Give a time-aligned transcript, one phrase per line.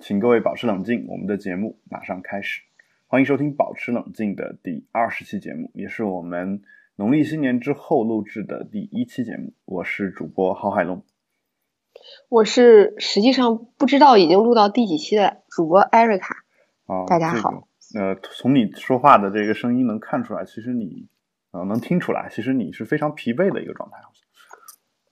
[0.00, 2.62] 请各位保持冷静，我们的节目马上开始。
[3.06, 6.62] 欢迎收听《保持冷静》的第二十期节目，也是我们
[6.96, 9.52] 农历新年之后录制的第一期节目。
[9.66, 11.04] 我是主播郝海龙，
[12.30, 16.36] 我是实际上不知道已经录到第几期的主播艾瑞卡。
[16.86, 17.68] 啊，大家好。
[17.94, 21.06] 呃，从你说话的这个声音能看出来，其实你
[21.50, 23.98] 呃能听出来，其实你是非常疲惫的一个状态。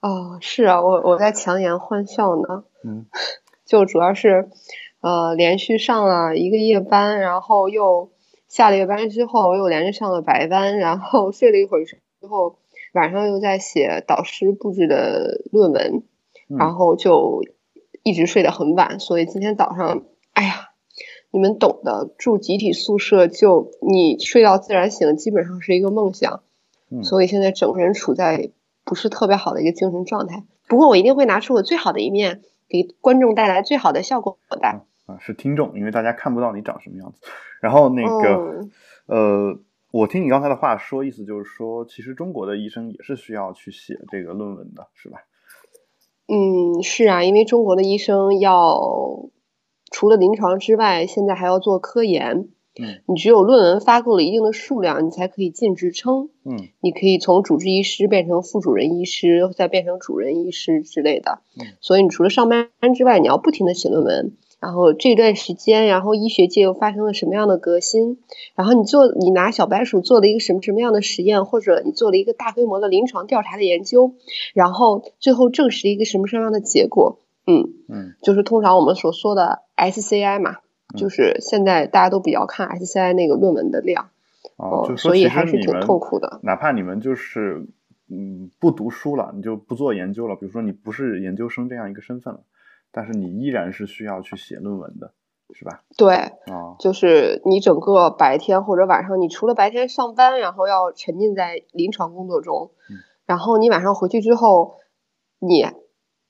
[0.01, 2.63] 哦，是啊，我我在强颜欢笑呢。
[2.83, 3.05] 嗯。
[3.71, 4.49] 就主要是，
[4.99, 8.11] 呃，连续上了一个夜班，然后又
[8.49, 11.97] 下了夜班之后又连着上了白班，然后 睡了一会儿之
[12.29, 12.57] 后，
[12.91, 16.03] 晚上又在写导师布置的论文，
[16.49, 17.45] 然后就
[18.03, 20.03] 一直睡得很晚，所以今天早上，
[20.33, 20.71] 哎呀，
[21.31, 26.43] 你们懂的，住集体宿舍就你睡到自然醒，基本上是一个梦想，
[27.03, 28.51] 所以现在整个人处在
[28.83, 30.43] 不是特别好的一个精神状态。
[30.67, 32.41] 不过我一定会拿出我最好的一面。
[32.71, 34.67] 给观众带来最好的效果的
[35.05, 37.19] 啊，是听众，因为大家看不到你长什么样子。
[37.61, 38.65] 然后那个
[39.07, 39.59] 呃，
[39.91, 45.19] 我听你刚才的话说，意思就是说，其实中国的医生也是需要去写这个论文的，是吧？
[46.27, 49.29] 嗯，是啊，因为中国的医生要
[49.91, 52.47] 除了临床之外，现在还要做科研。
[52.79, 56.29] 嗯，你只有论文发够了一定的数量，你才可以进职称。
[56.45, 61.39] 嗯，你可以从主治医师变成副主任医师，再变成主任医师之类的。
[61.59, 64.33] 嗯，所以你除了上班之外，你要不停的写论文。
[64.61, 68.19] 然后这段时间，然后医学界又发生了什么样的革新？
[68.53, 74.13] 然后你做，你拿小白鼠做了一个什么什么样的实验，或者你做了一个大规模的临床调查的研究，
[74.53, 77.17] 然后最后证实一个什么什么样的结果？
[77.47, 80.57] 嗯嗯，就是通常我们所说的 SCI 嘛。
[80.95, 84.09] 就是现在大家都比较看 SCI 那个论文的量，
[84.57, 86.39] 哦，所以还是挺痛苦的。
[86.43, 87.65] 哪怕你们就是
[88.09, 92.41] 嗯不读书了，你就不做研究了，比如说你不是研究生这样一个身份了，
[92.91, 95.13] 但是你依然是需要去写论文的，
[95.53, 95.83] 是吧？
[95.97, 102.71] 对，啊，就是你整个白天或者晚上，你除了白天上班，然后要沉浸在临床工作中，
[103.25, 104.75] 然后你晚上回去之后，
[105.39, 105.65] 你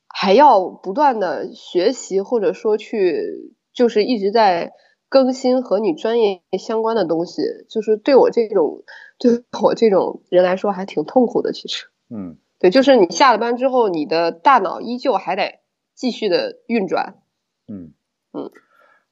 [0.07, 3.55] 还要不断的学习，或者说去。
[3.73, 4.73] 就是一直在
[5.09, 8.83] 更新和你专业相关的东西，就是对我这种
[9.19, 11.51] 对我这种人来说还挺痛苦的。
[11.51, 15.59] 其实，嗯，对，就是你下了班之后，你的大脑依旧还得
[15.93, 17.15] 继续的运转。
[17.67, 17.93] 嗯
[18.31, 18.49] 嗯，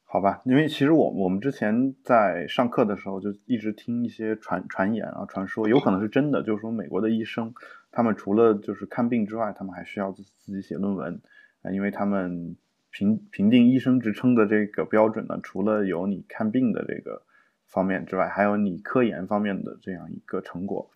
[0.04, 7.54] 好吧，因为其实我我们之前在上课的时候就一直听一些传传言啊传说，有可能是真的，就是说美国的医生
[7.92, 11.22] 他们除了就是看病之外，他们还需要自自己写论文
[11.62, 12.56] 啊，因为他们。
[12.92, 17.22] 评评定医生职称的这个标准呢，除了有你看病的这个
[17.68, 20.90] 方面之外，还有你科研方面的这样一个成果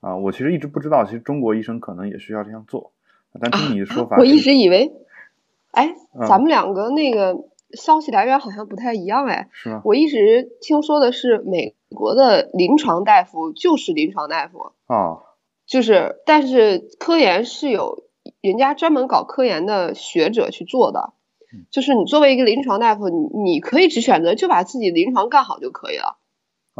[0.00, 0.16] 啊。
[0.16, 2.92] 我其实一直不知道，其实中国医生可能也需要这样做。
[3.40, 4.90] 但听你的说法，我一直以为，
[5.70, 5.94] 哎，
[6.28, 7.36] 咱们两个那个
[7.72, 9.48] 消息来源好像不太一样哎。
[9.52, 9.82] 是吗？
[9.84, 15.22] 我一直听说的是美国的临床大夫就是临床大夫啊，
[15.66, 18.02] 就是但是科研是有
[18.40, 21.12] 人家专门搞科研的学者去做的。
[21.70, 26.18] 就是你作为一个临床大夫，你你可以只选择就把自己临床干好就可以了，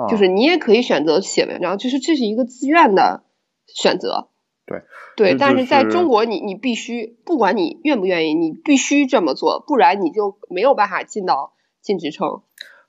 [0.09, 3.25] 就是你也可以选择写文章，就是这是一个自愿的
[3.67, 4.29] 选择。
[4.67, 4.83] 对
[5.17, 12.43] 对，但是在中国，你你必须不管你愿不愿意，你必须这么做，不然你就没有办法进到进职称。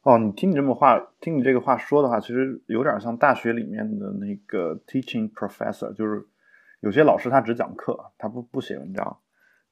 [0.03, 6.28] 哦，你听你这么话，听你这个话说的话，其实有点像大学里面的那个 teaching professor，就是
[6.81, 9.19] 有些老师他只讲课，他不不写文章。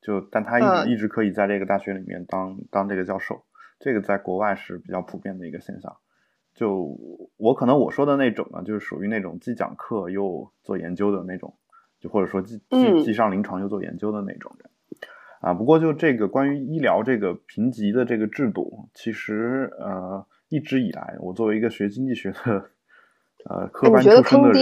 [0.07, 3.43] 就，但他一直一直可以在这个大学里面当当这个教授，
[3.77, 5.97] 这个在国外是比较普遍的一个现象。
[6.55, 6.97] 就
[7.35, 11.53] 我可能我说的那种呢，就是属于那种既讲课又做研究的那种，
[11.99, 14.69] 就或者说既既既上临床又做研究的那种人。
[15.41, 22.69] 啊，不过就这个关于医疗这个评级的这个制度，其实呃一直以来，我作为一个学经济学的
[23.49, 24.53] 呃科班出身的人。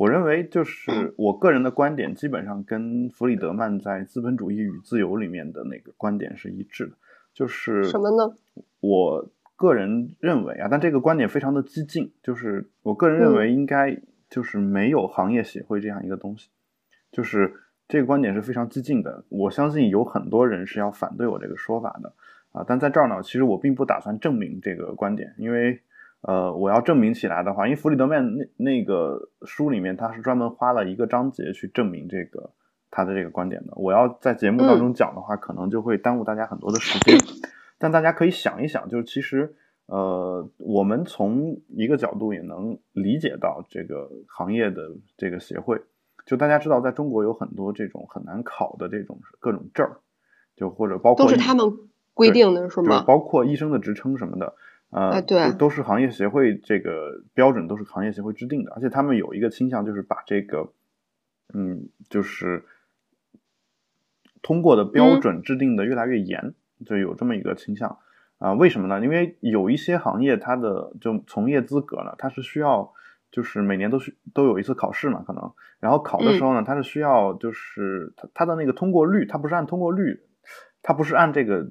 [0.00, 6.92] 我认为，就是我个人的观点，基本上跟弗里德曼在《资本主义与自由》里面的那个观点是一致的。
[7.34, 8.34] 就是什么呢？
[8.80, 12.14] 我个人认为啊，但这个观点非常的激进。
[12.22, 16.48] 就是我个人认为，应该就是没有行业协会这样一个东西。
[17.12, 17.52] 就是
[17.86, 19.26] 这个观点是非常激进的。
[19.28, 22.14] 我相信有很多人是要反对我这个说法的
[22.52, 22.64] 啊。
[22.66, 25.82] 但在这儿呢，其实我并不打算证明这个观点，因为。
[26.22, 32.50] 呃，我要证明起来的话，因为弗里德曼那那个书里面，他是专门花了一个章节去证明这个
[32.90, 33.72] 他的这个观点的。
[33.76, 37.18] 我要在节目当中讲的话，可能就会耽误大家很多的时间。
[37.78, 39.54] 但大家可以想一想，就是其实，
[39.86, 45.80] 呃，我们从一个角度也能理解到这个行业的这个协会。
[46.26, 49.96] 就大家知道，在中国有很多这种很难考的这种各种证儿，
[50.54, 51.66] 就或者包括都是他们
[52.12, 53.02] 规定的是吗？
[53.06, 54.54] 包括医生的职称什么的，
[54.90, 58.72] 呃，对，都是行业协会这个标准，都是行业协会制定的。
[58.74, 60.72] 而且他们有一个倾向，就是把这个，
[61.54, 62.64] 嗯，就是
[64.42, 66.54] 通过的标准制定的越来越严，
[66.84, 67.98] 就有这么一个倾向。
[68.38, 69.00] 啊，为什么呢？
[69.04, 72.90] 因为有一些行业，它的就从业资格呢，它是需要，
[73.30, 80.22] 就是每年都需都有一次考试嘛，可能，然后考的时候呢，它是需要，就是它它的那个通过率，它不是按通过率，
[80.82, 81.70] 它不是按这个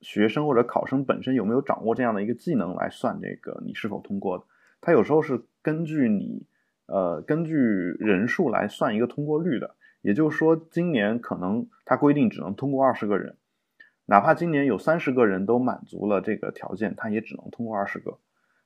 [0.00, 4.44] 学生或者考生本身有没有掌握这样的一个技能来算这个你是否通过的，
[4.80, 6.46] 它有时候是根据你，
[6.86, 13.36] 呃，根据人数来算一个通过率的，也就是说，今年可能它规定只能通过二十个人。
[14.06, 18.18] 哪怕今年有三十个人都满足了这个条件，他也只能通过二十个。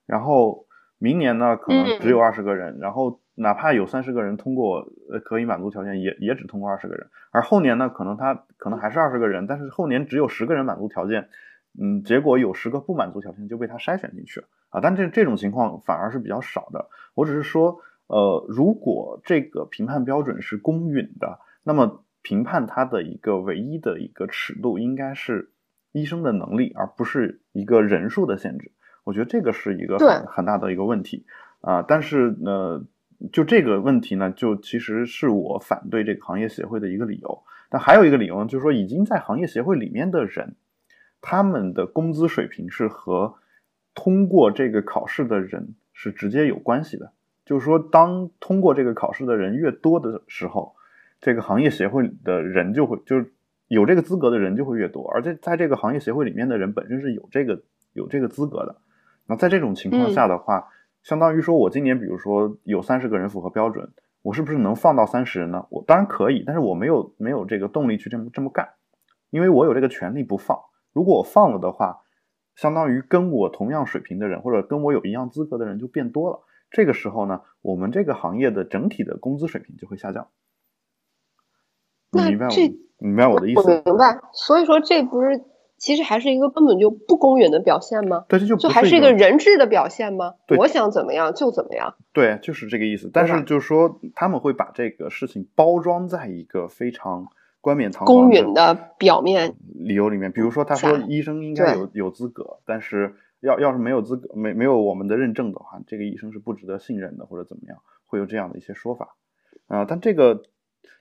[0.06, 0.66] 然后
[0.96, 2.78] 明年呢，可能只有二十个人。
[2.78, 7.08] 然后哪怕有三十个人通过，呃，可以满足条件，也也只通过二十个人。
[7.30, 11.28] 而后年呢，可能他可能还是二十个人，但是后年只有十个人满足条件，
[11.80, 14.80] 嗯，结果有十个不满足条件就被他筛选进去了啊。
[14.80, 16.88] 但这这种情况反而是比较少的。
[17.14, 22.00] 我只是说，呃，如果这个评判标准是公允的，那么。
[22.26, 25.52] 评判他的一个唯一的一个尺度应该是
[25.92, 28.72] 医生的能力，而不是一个人数的限制。
[29.04, 31.26] 我觉得这个是一个很很大的一个问题
[31.60, 31.82] 啊。
[31.82, 32.82] 但是呢，
[33.32, 37.42] 就这个问题呢，就其实是我反对这个行业协会的一个理由。
[37.70, 40.56] 但还有一个理由呢，就是说已经在行业协会里面的人，
[41.20, 43.34] 他们的工资水平是和
[43.94, 47.12] 通过这个考试的人是直接有关系的。
[47.44, 50.74] 就是说，当通过这个考试的人越多的时候。
[51.20, 53.32] 这个行业协会的人就会就是
[53.68, 57.62] 有这个资格的人就会越多，而且在这个行业协会里面的人本身是有这个
[57.94, 58.76] 有这个资格的。
[59.26, 60.68] 那在这种情况下的话，
[61.04, 63.92] 相当于说我今年比如说有三十个人符合标准，
[64.22, 65.66] 我是不是能放到三十人呢？
[65.70, 68.70] 我当然可以，但是我没有没有这个动力去这么这么干，
[69.28, 70.58] 因为我有这个权利不放。
[70.94, 72.00] 如果我放了的话，
[72.56, 76.40] 相当于跟我同样水平的人或者跟我有一样资格的人就变多了。
[76.70, 80.28] 这个时候呢，我们这个行业的整体的工资水平就会下降。
[82.12, 82.52] 你明白我
[82.98, 83.60] 明白我的意思？
[83.60, 84.20] 我明白。
[84.32, 85.44] 所以说，这不是
[85.84, 88.24] 其实还是一个根本就不公允的表现吗？
[88.26, 90.32] 对，这就就还是一个人质的表现吗？
[90.46, 91.94] 对，我想怎么样就怎么样。
[92.14, 93.10] 对，就是这个意思。
[93.12, 97.26] 但是就是说，他们会把这个事情包装在一个非常
[97.60, 100.32] 冠冕堂皇、公允的表面理由里面。
[100.32, 107.76] 比如说，他说医生应该有有资格，但是要要是没有资格、没没有我们的认证的话，这个医生是不值得信任的，或者怎么样，
[108.06, 109.16] 会有这样的一些说法
[109.66, 109.84] 啊。
[109.84, 110.44] 但这个。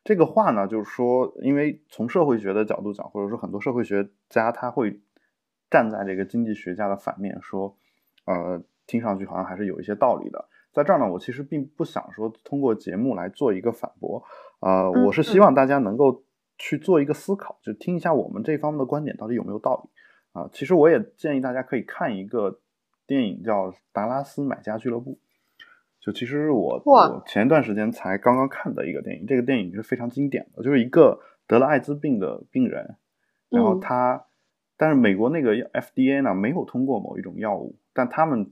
[0.04, 5.00] 这个话呢，就是说，因为从社会学的角度讲，或者说很多社会学家他会
[5.70, 7.78] 站在这个经济学家的反面说，
[8.26, 10.50] 呃，听上去好像还是有一些道理的。
[10.74, 14.24] 在这儿呢，我其实并不想说通过节目来做一个反驳，
[14.60, 16.24] 呃，我是希望大家能够
[16.58, 19.90] 去做一个思考，就听一下我们这方面的观点到底有没有道理
[20.40, 20.50] 啊。
[20.52, 22.60] 其实我也建议大家可以看一个
[23.06, 25.12] 电影叫《达拉斯买家俱乐部》。
[26.04, 32.98] 就其实我我前一段时间才刚刚看的一个电影，这个电影是非常经典的，就是一个得了艾滋病的病人，
[33.50, 34.26] 然后他，
[34.76, 38.52] 但是美国那个 FDA 呢没有通过某一种药物，但他们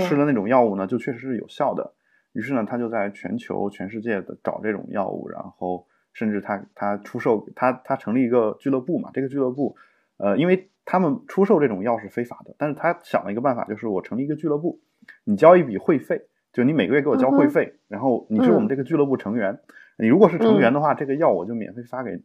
[0.00, 1.92] 吃的那种药物呢就确实是有效的，
[2.32, 9.76] 于是呢他就在全球全世界的找这种药物，然后甚至他他出售他他成立一个俱乐部嘛，这个俱乐部，
[10.16, 14.80] 呃，因为他们出售这种药是非法的，但是他想了一个办法，就是我成立一个俱乐部，
[15.22, 16.27] 你交一笔会费。
[16.52, 19.60] 就你每个月给我交会费，然后你是我们这个俱乐部成员，
[19.98, 22.22] 你如果是成员的话，这个药我就免费发给你，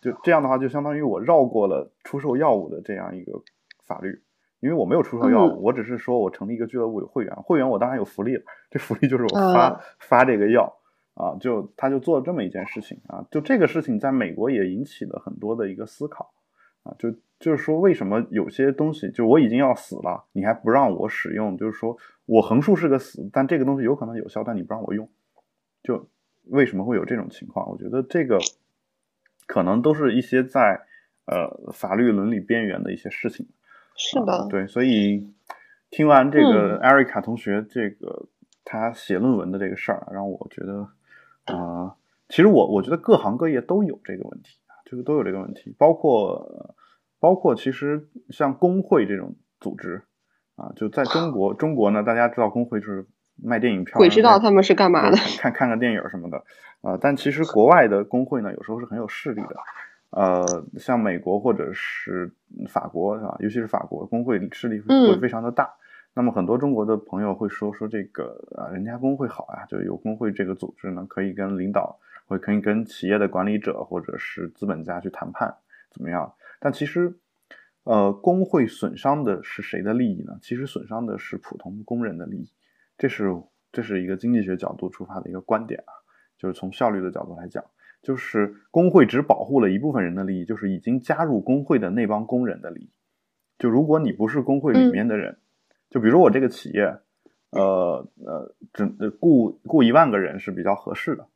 [0.00, 3.32] 就这样的话就相当于我绕过了出售药物的这样一个
[3.84, 4.22] 法律，
[4.60, 10.78] 因为我没有出售药物，我只是说我成立一个俱乐部有会员，会员我当然有福利了，这福利就是我发发这个药
[11.14, 16.32] 啊，就他就做了这么一件事情啊，就这个事情在美国也引起了很多的一个思考
[16.82, 17.14] 啊，就。
[17.40, 21.56] 就是说，为什么有些东西就我已经要死了，你还不让我使用？
[21.56, 25.08] 就是说我横竖是个死，但这个东西有可能有效，但你不让我用，
[25.84, 26.08] 就
[26.46, 27.70] 为什么会有这种情况？
[27.70, 28.40] 我觉得这个
[29.46, 30.80] 可能都是一些在
[31.26, 33.46] 呃法律伦理边缘的一些事情。
[33.94, 35.32] 是的，对，所以
[35.90, 38.26] 听完这个艾瑞卡同学这个
[38.64, 40.88] 他写论文的这个事儿，让我觉得
[41.54, 41.94] 啊，
[42.28, 46.74] 其实我我觉得各行各业都有这个问题啊，就是都有这个问题，包括。
[47.20, 50.02] 包括其实像工会这种组织
[50.56, 53.06] 啊，就在中国，中国呢，大家知道工会就是
[53.42, 56.42] 卖电影票，鬼知道他们是干嘛的，看看个电影什么的
[56.80, 56.98] 啊。
[57.00, 59.56] 但其实国外的工会呢，有时候是很有势力的，
[60.10, 62.32] 呃，像美国或者是
[62.68, 65.70] 法国啊，尤其是法国工会势力会非常的大。
[66.14, 71.96] 那么很多中国的朋友会说说这个啊，人家工会好啊，就有工会这个组织呢，可以跟领导，
[72.26, 75.54] 会可以跟企业的管理者或者是资本家去谈判，
[75.92, 76.32] 怎么样？
[76.60, 77.18] 但其实，
[77.84, 80.38] 呃，工会损伤的是谁的利益呢？
[80.42, 82.50] 其实损伤的是普通工人的利益，
[82.96, 83.34] 这是
[83.72, 85.92] 这是一个经济学角度出发的一个观点啊，
[86.36, 87.64] 就是从效率的角度来讲，
[88.02, 92.90] 就是工会只保护了一部分人的利益，就是已经加入工会的那帮工人的利益。
[93.58, 95.38] 就如果你不是工会里面的人，
[95.90, 96.82] 就比如说我这个企业，
[97.50, 98.84] 呃呃，只
[99.20, 101.26] 雇雇一万个人是比较合适的，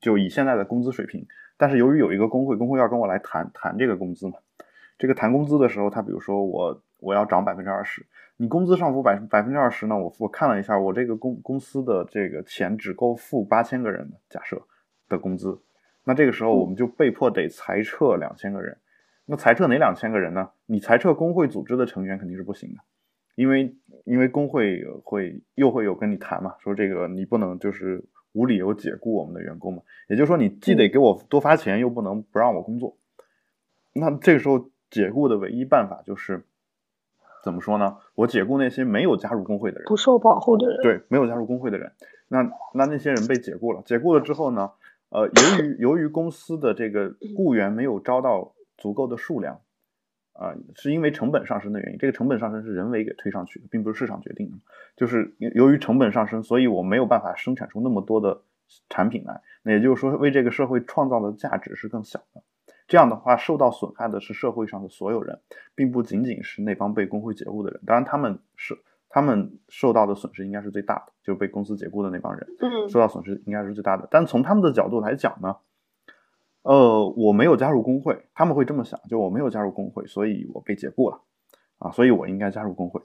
[0.00, 1.26] 就以现在的工资水平。
[1.56, 4.38] 但是由于有一个工会，工会要跟我来谈谈这个工资嘛。
[5.02, 8.06] 这个谈工资的时候，他比如说我我要涨百分之二十，
[8.36, 9.98] 你工资上浮百百分之二十呢？
[9.98, 14.62] 我我看了一下，我这个公公司的这个钱只够付八千个人的假设
[15.08, 15.60] 的工资，
[16.04, 18.78] 那这个时候我们就被迫得裁撤两千个人。
[19.26, 20.48] 那裁撤哪两千个人呢？
[20.66, 22.76] 你裁撤工会组织的成员肯定是不行的，
[23.34, 28.04] 因为因为工会会又会有跟你谈嘛，说这个你不能就是
[28.34, 29.82] 无理由解雇我们的员工嘛。
[30.08, 32.96] 也就是说，你既得给我多发钱，又不能不让我工作。
[33.94, 34.70] 那这个时候。
[34.92, 36.44] 解雇的唯一办法就是
[37.42, 37.96] 怎么说呢？
[38.14, 40.78] 我解雇那些没有加入工会的人，不受保护的人。
[40.82, 41.90] 对，没有加入工会的人。
[42.28, 43.82] 那那那些人被解雇了。
[43.84, 44.70] 解雇了之后呢？
[45.08, 49.60] 呃，由于由于公司的这个雇员没有招到足够的数量，
[50.32, 51.98] 啊，是因为成本上升的原因。
[51.98, 54.56] 这个成本上升是人为给推上去的，并不是市场决定的。
[54.96, 58.40] 就是由于成本上升，所以我没有办法生产出那么多的
[58.88, 59.42] 产品来。
[59.62, 62.42] 那也就是说，为这个社会创造的价值是更小的。
[62.92, 65.40] 这样的话，受到损害的是社会上的所有人，
[65.74, 67.80] 并不仅仅是那帮被工会解雇的人。
[67.86, 74.06] 当然，他们是他们受到的损失应该是最大的，就被公司解雇的那帮人，嗯，受到损失应该是最大的。
[74.10, 75.56] 但从他们的角度来讲呢，
[76.64, 81.22] 呃，我没有加入工会，他们会这么想，就我没有加入工会，所以我被解雇了，
[81.78, 83.00] 啊，所以我应该加入工会。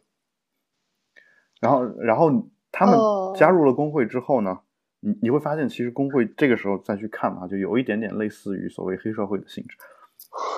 [1.62, 2.30] 然后，然后
[2.74, 3.00] 他们
[3.38, 4.60] 加入了工会之后呢？
[5.08, 9.78] 你你会发现，其实工会这个时候再去看的话，就有一点点类似于所谓黑社会的性质，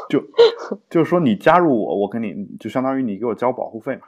[0.09, 0.19] 就
[0.89, 4.07] 就是说你加入我，我跟你就相当于你给我交保护费嘛，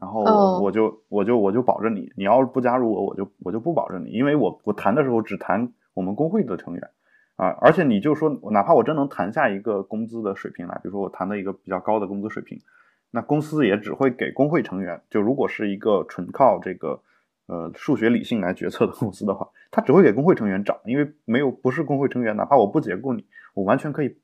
[0.00, 0.24] 然后
[0.60, 6.90] 我就我就我就保着你，你要是不加入我，我就我就不保证你，因为我我谈的时候只谈我们工会的成员
[7.36, 12.60] 啊，而且你就说哪怕我真能谈下一个工资的水平来，比如说我谈的一个比较高的工资水平，
[13.12, 17.00] 那公司也只会给工会成员，就如果是一个纯靠这个。
[17.46, 23.24] 呃，数学理性来决策的公司的话，他只会给工会成员涨，因为没有不是工会成员，哪怕我不解雇你，
[23.54, 24.16] 我完全可以，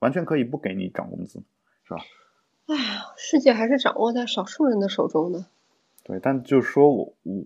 [0.00, 1.42] 完全可以不给你涨工资，
[1.84, 2.00] 是吧？
[2.66, 2.82] 哎呀，
[3.16, 5.46] 世界还是掌握在少数人的手中的。
[6.04, 7.42] 对，但就是说我我，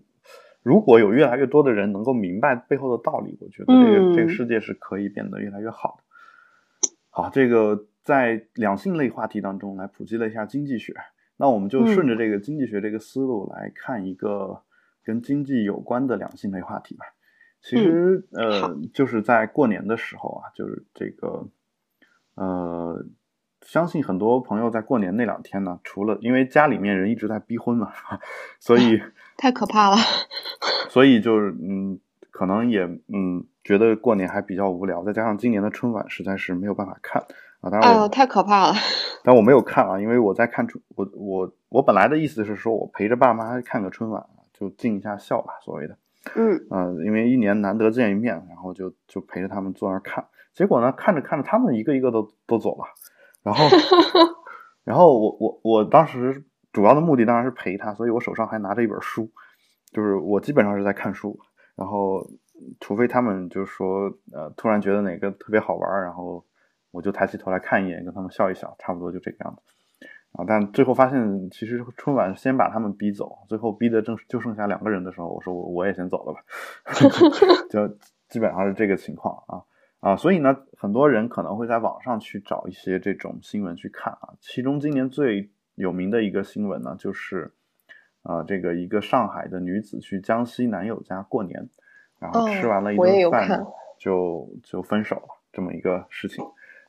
[0.64, 6.90] 如果有越来越多的人能够明白背后的道理，我觉得这个这个世界是可以变得越来越好的。
[7.10, 10.92] 好，这个在两性类话题当中来普及了一下经济学，
[11.36, 14.62] 那我们就顺着这个经济学这个思路来看一个。
[15.04, 17.04] 跟经济有关的两性类话题吧，
[17.60, 21.48] 其实呃，就是在过年的时候啊，就是这个
[22.34, 23.04] 呃，
[23.60, 27.92] 相信很多朋友在过年那两天呢，除了因为家里面人一直在逼婚嘛，
[28.58, 29.00] 所以
[29.38, 29.96] 太可怕了，
[30.88, 31.98] 所以就是嗯，
[32.30, 37.22] 可能也嗯，觉得过年还比较无聊，再加上今年的春晚实在是没有办法看
[37.60, 38.74] 啊，当然我太可怕了，
[39.22, 44.24] 但我没有看啊，因为我在看春，我我我本来的意思是说我陪着爸妈看个春晚。
[44.62, 45.98] 就尽一下孝吧，所谓的，
[46.36, 46.66] 嗯。
[46.70, 52.84] 呃，因为一年难得见一面，然后就就陪着他们坐那儿看，结果呢，看着看着，他们一个一个都都走了，
[53.42, 53.64] 然后，
[54.86, 59.28] 然后我我我当时主要的目的当然是陪他，所以我手上还拿着一本书，
[59.90, 61.36] 就是我基本上是在看书，
[61.74, 62.24] 然后
[62.78, 66.46] 除非他们就是说呃突然觉得哪个特别好玩，然后
[66.92, 69.62] 我就抬起头来看一眼，跟他们笑一笑，差不多就这个样子。
[70.32, 70.44] 啊！
[70.46, 76.40] 但最后发现，其实春晚先把他们逼走，最后逼的正就剩下两个人的时候，我说我我也先走了吧，
[77.68, 77.86] 就
[78.30, 79.62] 基本上是这个情况啊
[80.00, 80.16] 啊！
[80.16, 84.32] 所以呢，很多人可能会在网上去找一些这种新闻去看啊。
[84.40, 87.52] 其中今年最有名的一个新闻呢，就是
[88.22, 91.68] 啊，这个一个上海的女子去江西男友家过年，
[92.18, 93.66] 然后吃完了一顿饭
[93.98, 96.42] 就就分手了，这么一个事情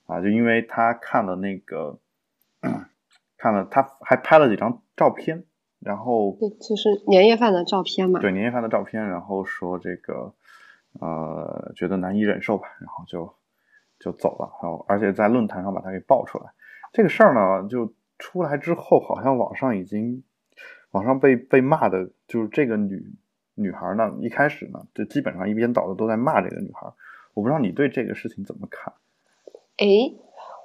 [0.06, 2.00] 啊，就因为她看了那个。
[3.44, 5.44] 看了，他还拍了几张照片，
[5.82, 8.22] 然后对，就是年夜饭的照片嘛。
[8.22, 10.34] 对，年夜饭的照片，然后说这个，
[11.02, 13.36] 呃，觉得难以忍受吧，然后就
[14.00, 14.50] 就走了。
[14.62, 16.46] 然后，而且在论坛上把他给爆出来。
[16.94, 20.24] 这个事儿呢，就出来之后，好像网上已经，
[20.92, 23.14] 网上被被骂的，就是这个女
[23.56, 26.88] 女孩呢，一开始呢，就基本上一边倒的都在骂这个女孩。
[27.34, 28.94] 我不知道你对这个事情怎么看？
[29.76, 29.86] 哎，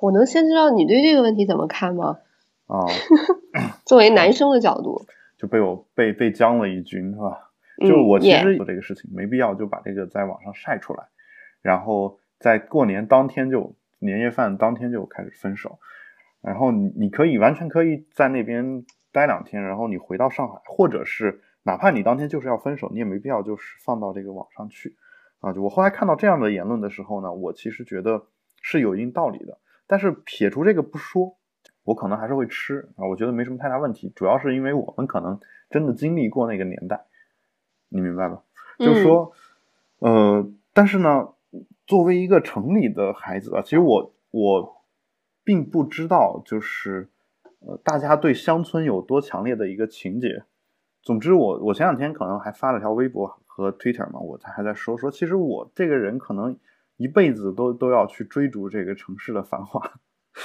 [0.00, 2.18] 我能先知道你对这个问题怎么看吗？
[2.69, 2.87] 啊，
[3.85, 5.05] 作为男生的角度，
[5.37, 7.51] 就被我被被将了一军，是吧？
[7.87, 11.05] 就我其实做这个事情没必要就把这个在网上晒出来，
[11.63, 15.79] 然后在过年当天就年夜饭当天就开始分手，
[16.43, 24.97] 然后你你可以完全可以在那边待两天，然后你回到上海，或者是哪怕你当天就是要分手，你也没必要就是放到这个网上去
[25.41, 25.53] 啊。
[25.53, 28.27] 就我后来看到这样的言论的时候呢，我其实觉得
[28.61, 29.59] 是有一定道理的。
[29.87, 31.38] 但是撇除这个不说，
[31.88, 34.12] 我可能还是会吃啊，我觉得没什么太大问题。
[34.14, 35.38] 主要是因为我们可能
[35.71, 37.04] 真的经历过那个年代，
[37.88, 38.42] 你明白吧？
[38.78, 39.33] 就是说，
[39.99, 41.28] 呃，但是呢，
[41.87, 44.78] 作为一个城里的孩子啊，其实我我。
[45.49, 47.09] 并不知道，就是
[47.61, 50.45] 呃，大家对乡村有多强烈的一个情节。
[51.00, 56.54] 总之，我我前两天可能还发了条微博和 Twitter 嘛，我才还在说说，其实我这个人可能
[56.99, 59.80] 一辈子都都要去追逐这个城市的繁华。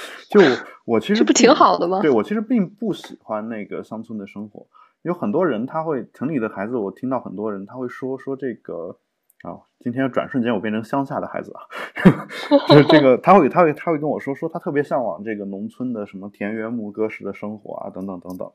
[0.30, 0.40] 就
[0.84, 2.00] 我其实这不挺好的吗？
[2.00, 4.66] 对我其实并不喜欢那个乡村的生活。
[5.02, 8.98] 有很多人他会城里的孩子，我听到很多人他会说说这个。
[9.44, 11.60] 啊，今天转瞬间我变成乡下的孩子啊，
[12.66, 18.50] 就是这个他会他会他会跟我说说他特别向往这个农村的什么田园牧歌式的生活啊等等等等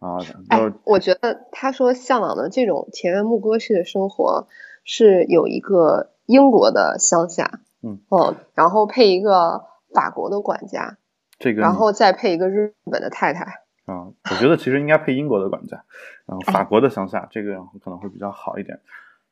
[0.00, 0.18] 啊。
[0.50, 4.46] 哎，我觉得他说向往的这种田园牧歌式的生活
[4.84, 10.98] 是有一个英国的乡下，嗯哦，然后配一个法国的管家，
[11.38, 13.44] 这个然后再配一个日本的太太
[13.86, 14.08] 啊。
[14.30, 15.82] 我觉得其实应该配英国的管家，
[16.26, 18.80] 然后法国的乡下这个可能会比较好一点。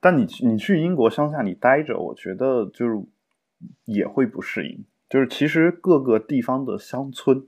[0.00, 2.99] 但你你去英国乡下你待着，我觉得就是
[3.85, 4.85] 也会不适应。
[5.09, 7.47] 就是其实各个地方的乡村，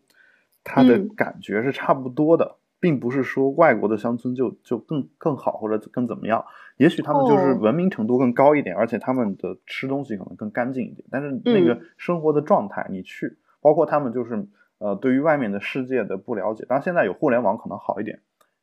[0.63, 6.45] 它的感觉是差不多的，并不是说外国的乡村就就更更好或者更怎么样。
[6.77, 11.07] 也许他们就是文明程度更高一点，而且他们的吃东西可能更干净一点。
[11.11, 14.47] 但是那个生活的状态，你去，包括他们就是
[14.79, 16.65] 呃对于外面的世界的不了解。
[16.69, 18.21] 当然现在有互联网可能好一点，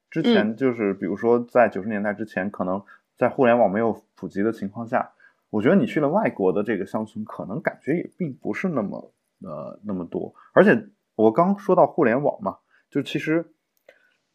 [0.10, 2.82] 之前就是比如说在九十年代之前可能。
[3.18, 5.12] 在互联网没有普及的情况下，
[5.52, 9.14] 我觉得你去了外国的这个乡村，可能感觉也并不是那么
[9.44, 10.34] 呃那么多。
[10.54, 12.58] 而且我刚说到互联网嘛，
[12.90, 13.54] 就其实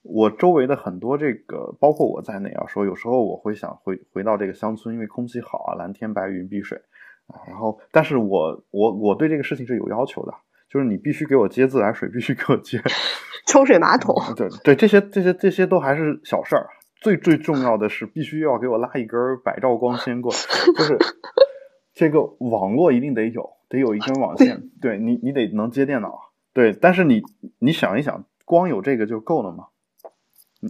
[0.08, 6.78] 我周围的很多这个，包括我在内啊，说有时候我会想回回到这个乡村，因为空气好啊，蓝天白云碧水
[7.26, 7.40] 啊。
[7.46, 10.32] 然后，但是我我我对这个事情是有要求的，
[10.68, 12.80] 就是你必须给我接自来水，必须给我接
[13.46, 14.14] 抽水马桶。
[14.34, 16.66] 对对，这些这些这些都还是小事儿。
[17.00, 20.38] 最最重要的是，必须要给我拉一根百兆光纤过来，
[20.76, 20.98] 就是
[21.94, 24.70] 这个网络一定得有，得有一根网线。
[24.80, 26.32] 对你，你得能接电脑。
[26.52, 27.22] 对，但是你
[27.58, 29.66] 你想一想，光有这个就够了吗？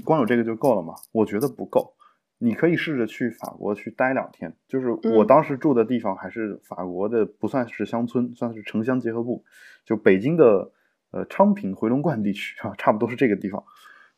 [0.05, 0.95] 光有这个就够了吗？
[1.13, 1.95] 我觉得不够。
[2.39, 9.43] 你可以试着去法国去待两天，就是我当时住的地方还是法国的，不算是乡村，算是城乡结合部，
[9.87, 10.71] 就北京的
[11.13, 13.65] 呃昌平回龙观地区啊，差不多是这个地方。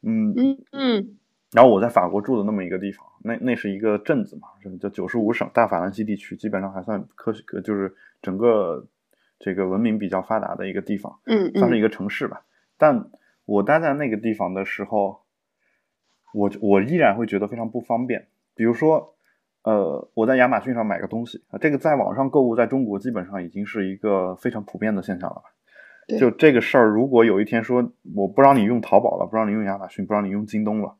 [0.02, 1.16] 嗯嗯嗯。
[1.52, 4.48] 然后我在法国住的那么一个地方，那那是一个镇子嘛，
[4.80, 8.84] 叫九十五省大法兰西地区，基本上还算科学，就是整个
[9.38, 12.42] 这个文明比较发达的一个地方，嗯，算是一个城市吧。
[12.76, 13.10] 但
[13.44, 15.20] 我待在那个地方的时候，
[16.32, 18.26] 我我依然会觉得非常不方便。
[18.54, 19.14] 比如说，
[19.62, 25.42] 呃，我在亚马逊上买个东西啊，这个在网上购物在中国基本上已经是一个非常普遍的现象了吧？
[26.18, 30.94] 就这个事儿，如果有一天说我不让你用淘宝了，不让你用亚马逊，不让你用京东了。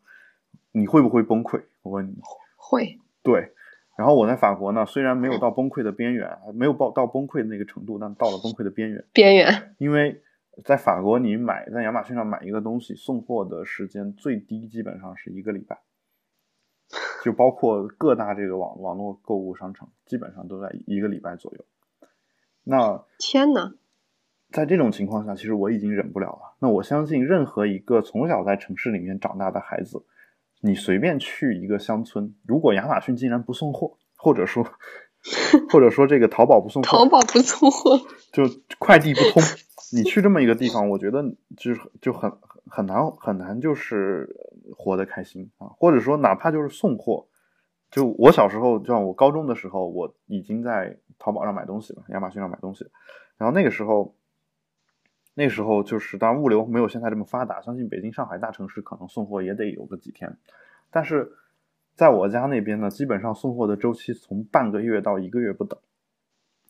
[0.70, 1.62] 你会不会崩溃？
[1.82, 2.14] 我问你，
[2.56, 2.98] 会。
[3.22, 3.52] 对，
[3.96, 9.02] 然后我在法国呢，虽然没有到崩溃的边缘，没有到到崩溃的那个程度，但到了崩溃的边缘。
[9.14, 9.74] 边缘。
[9.78, 10.20] 因为
[10.64, 15.78] 在法国，你买在亚马逊上买一个东西，送货的时间最低基本上是一个礼拜，
[17.24, 21.64] 就包括各大这个网网络购物商城，基本上都在一个礼拜左右。
[22.64, 23.74] 那天呐，
[24.50, 26.56] 在这种情况下，其实我已经忍不了了。
[26.60, 30.04] 那我相信，任何一个从小在城市里面长大的孩子。
[30.60, 34.66] 你随便去一个乡村，如果亚马逊竟然不送货，或者说，
[35.70, 37.96] 或者说这个淘宝不送货，淘宝不送货，
[38.32, 38.42] 就
[38.80, 39.40] 快递不通，
[39.92, 41.22] 你去这么一个地方，我觉得
[41.56, 42.30] 就是就很
[42.66, 44.28] 很难很难，就是
[44.76, 45.68] 活得开心啊。
[45.78, 47.26] 或者说，哪怕就是送货，
[47.90, 52.86] 就我小时候，就像我高中的时候，我已经在淘宝上买东西了，亚马逊上买东西，
[53.36, 54.14] 然后那个时候。
[55.34, 60.36] 那时候就是，当然物流没有现在这么发达，相信北京、上海大城市可能送货也得有个几天，
[60.90, 61.30] 但是
[61.94, 65.78] 在我家那边呢，基本上送货的周期从半个月到一个月不等，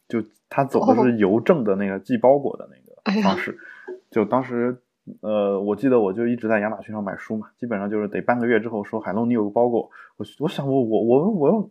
[0.07, 2.88] 就他走的是邮政的那个寄包裹的那个
[3.23, 3.59] 方式，
[4.11, 4.81] 就当时
[5.21, 11.71] 呃，我记得我就一直在亚马逊上买书嘛，基本上就是得半个月之后说海龙你有个包裹，我我想我我我我又。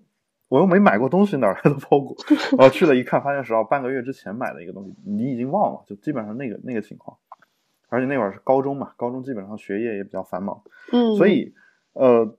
[0.49, 2.15] 我又没买过东西，哪来的包裹？
[2.57, 7.17] 然后去了一看，发现是半个月之前买的一个东西，你已经忘了，就基本上那个那个情况。
[7.89, 11.53] 而且那会儿是高中嘛，高中基本上学业也比较繁忙，嗯，所以
[11.91, 12.33] 呃，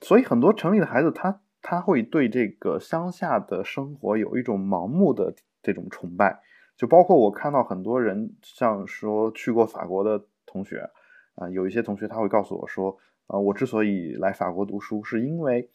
[0.00, 6.40] 所以很多城里的孩子，他他会对这个乡下的生活有一种盲目的这种崇拜，
[6.78, 10.88] 就包括我看到很多人，像说去过法国的同学
[11.34, 15.68] 啊，有一些同学他会告诉我说，呃，我之所以来法国读书，是因为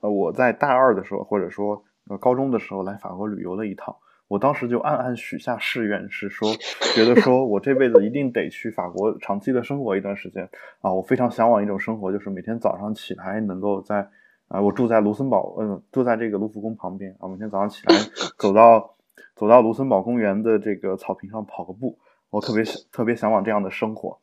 [0.00, 3.96] 呃我在大二的时候，或者说呃高中的时候来法国旅游了一趟。
[4.26, 6.52] 我当时就暗暗许下誓愿，是说，
[6.94, 10.46] 觉得说我这辈子一定得去法国长期的生活一段时间
[10.82, 10.92] 啊！
[10.92, 14.06] 我非常向往一种生活，就是每天早上起来能够在
[14.48, 17.94] 啊，我住在卢森堡，嗯，住在这个卢浮宫旁边啊，每天早上起来
[18.36, 18.97] 走到
[19.36, 21.98] 走到卢森堡公园的这个草坪上跑个步，
[22.30, 24.20] 我特别特别向往这样的生活。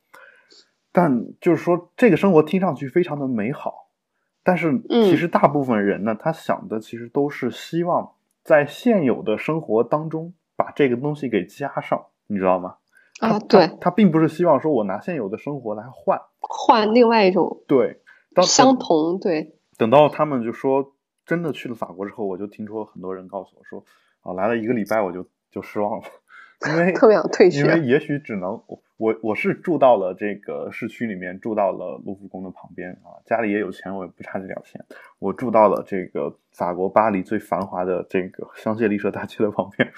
[0.92, 3.90] 但就是说，这个生活听上去非常的美好，
[4.44, 8.12] 但是其实大部分人呢，他想的其实都是希望。
[8.44, 12.76] 在现有的生活当中，把这个东西给加上，你知道吗？
[13.20, 18.02] 啊，对，他并不是希望说我拿现有的生活来换换另外一种对
[18.44, 19.56] 相同对。
[19.80, 20.94] 等到他们就说
[21.26, 23.84] 真的去了法国之后，我就听说很多人告诉我说
[24.26, 26.04] 啊，来了一个礼拜我就就失望了。
[26.68, 28.62] 因为 特别想退学，因为也许只能
[28.98, 34.84] 我我是住到了这个市区里面，住到了卢浮宫的旁边啊，家里也有钱，我也不差这点钱。
[35.20, 39.92] 我住到了这个法国巴黎最繁华的这个香榭丽舍大街的旁边，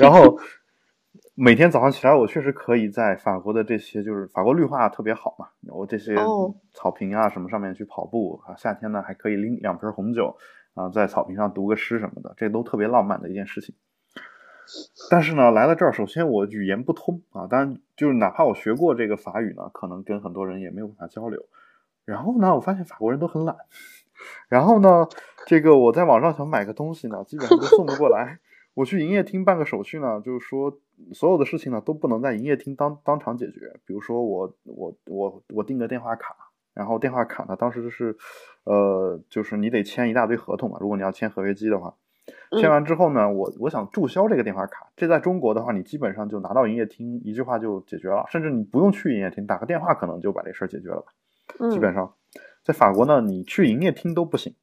[0.00, 0.38] 然后
[1.34, 6.16] 每天早上起来，我确实可以在法国的这些就是法国绿化特别好嘛，我这些
[6.74, 10.36] 草坪啊什么上面去跑步啊，夏天呢还可以拎两瓶红酒
[10.74, 13.74] 啊，在草坪上读个诗什么的，这都特别浪漫的一件事情。
[15.10, 21.44] 但是呢，来到这儿，首先我语言不通啊，当然就是哪怕我学过这个法语呢，可能跟很多人也没有办法交流。
[22.04, 23.56] 然后呢，我发现法国人都很懒。
[24.48, 25.08] 然后呢，
[25.46, 28.38] 这个我在网上想买个东西呢，基本上都送不过来。
[28.74, 30.78] 我去营业厅办个手续呢，就是说
[31.12, 33.78] 所有的事情呢都不能在营业厅当当场解决。
[33.84, 36.34] 比如说我我我我订个电话卡，
[36.74, 38.16] 然后电话卡呢当时是，
[38.64, 41.94] 呃，就是你得签一大堆合同嘛，如果你要签合约机的话。
[42.60, 44.92] 签完之后呢，我我想注销这个电话卡。
[44.94, 51.70] 这在中国的话，你基本上就拿到营业厅，一句话就解决了，甚至你不用去营业厅，打个电话可能就把这事儿解决了吧。
[51.70, 52.14] 基本上，
[52.62, 54.54] 在法国呢，你去营业厅都不行，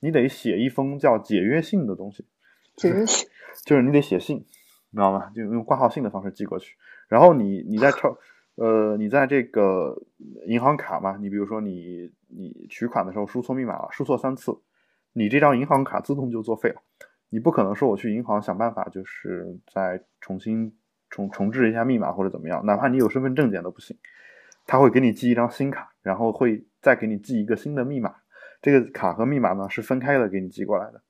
[0.00, 2.26] 你得写一封叫解约信的东西。
[2.74, 3.28] 解约信
[3.64, 5.30] 就是你得写信，你知道吗？
[5.34, 6.76] 就用挂号信的方式寄过去。
[7.06, 8.18] 然后你你在超
[8.58, 9.96] 呃，你在这个
[10.46, 14.52] 银行卡嘛，你比如说你你取款的时候输错密码了，输错三次。
[15.12, 16.82] 你这张银行卡自动就作废了，
[17.30, 20.76] 你不可能说我去银行想办法，就是再重新
[21.08, 23.96] 重重置一下密码或者怎么样，哪怕你有身份证件都不行，
[24.66, 28.14] 他会给你寄一张新卡，然后会再给你寄一个新的密码，
[28.60, 31.00] 这个卡和密码呢是分开的给你寄过来的，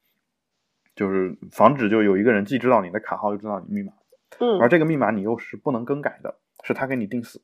[0.94, 3.92] 就是防止就有一个人既知道你的卡号又知道你密码，
[4.38, 6.36] 嗯，而这个密码你又是不能更改的，
[6.68, 7.40] 是他给你定死。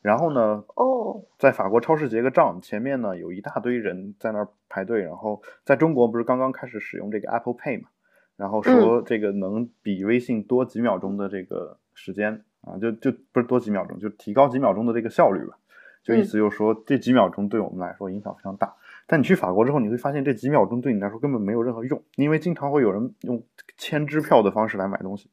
[0.00, 0.64] 然后呢？
[0.76, 5.02] 哦，在法国超市结个账，前面呢有一大堆人在那儿排队。
[5.02, 7.88] 然后在中国不是刚刚开始使用这个 Apple Pay 嘛？
[8.36, 15.58] 然后说这个能比微信多几秒钟的这个时间啊，就就不是多几秒钟，就提高几秒钟的这个效率吧。
[16.04, 18.74] 就意思就是说，这几秒钟对我们来说影响非常大。
[19.08, 23.42] 但你去法国之后，你会发现这几秒钟对你来说根本没有任何用，因为经常会有人用
[23.76, 25.28] 签支票的方式来买东西。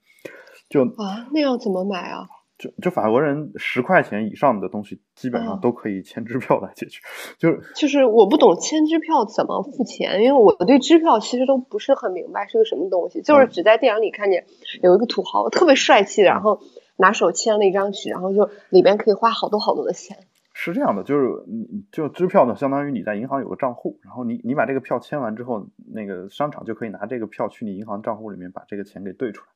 [0.67, 2.25] 就啊，那要怎么买啊？
[2.63, 7.01] 就就法国人十块钱以上的东西基本上都可以签支票来解决，
[7.37, 14.45] 就是就是我不懂签支票怎么付钱，因为我对支票其实都不是很明白是个什么东西，就是只在电影里看见
[14.81, 16.61] 有一个土豪特别帅气，然后
[16.95, 20.17] 拿手签了一张纸，然后就里边可以花好多好多的钱。
[20.53, 29.47] 是这样的，就是你就支票呢，相当于你在银行有个账户，然后你你把这个票签完之后，那个商场就可以拿这个票去你银行账户里面把这个钱给兑出来。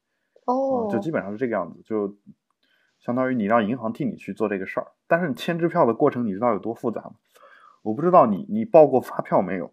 [0.45, 2.13] 哦，就基本上是这个样子，就。
[3.07, 7.13] 相当于你让银行替你去做这个事儿，但是你签支票的过程你知道有多复杂吗？
[7.81, 9.71] 我不知道你你报过发票没有？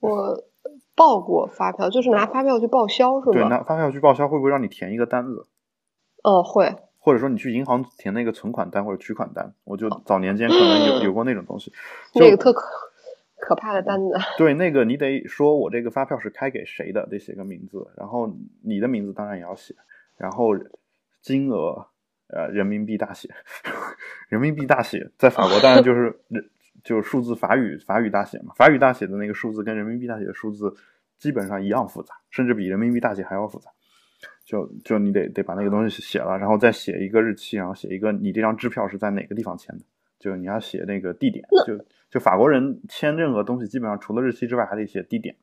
[0.00, 0.42] 我
[0.96, 3.32] 报过发票，就是拿发票去报销是吗？
[3.34, 5.46] 对，拿发票去报销会不会让你填一个单子？
[6.24, 6.74] 哦，会。
[6.98, 11.72] 或者说你去银行填那个存款单或者取款单，我就早年间可能有 有过那种东西，
[12.16, 12.66] 那个特可
[13.38, 14.16] 可怕的单子。
[14.36, 18.28] 对，那个你得说我这个发票是开给谁的，得写个名字，然后
[18.64, 19.76] 你的名字当然也要写，
[20.16, 20.56] 然后。
[21.20, 21.86] 金额，
[22.28, 23.28] 呃，人民币大写，
[24.28, 26.48] 人民币大写，在法国当然就是人，
[26.82, 30.74] 就是数字法语法语大写嘛，法语大写的那个数字跟人民币大写的数字
[31.18, 33.70] 基本上一样复杂，甚至比人民币大写还要复杂。
[34.44, 39.84] 就就你得得把那个东西写了，然后再写一个日期，然后写一个你这张支票是在哪个地方签的，
[40.18, 41.78] 就你要写那个地点，就
[42.10, 45.36] 就法国人签任何东西基本上除了日期之外还得写地点，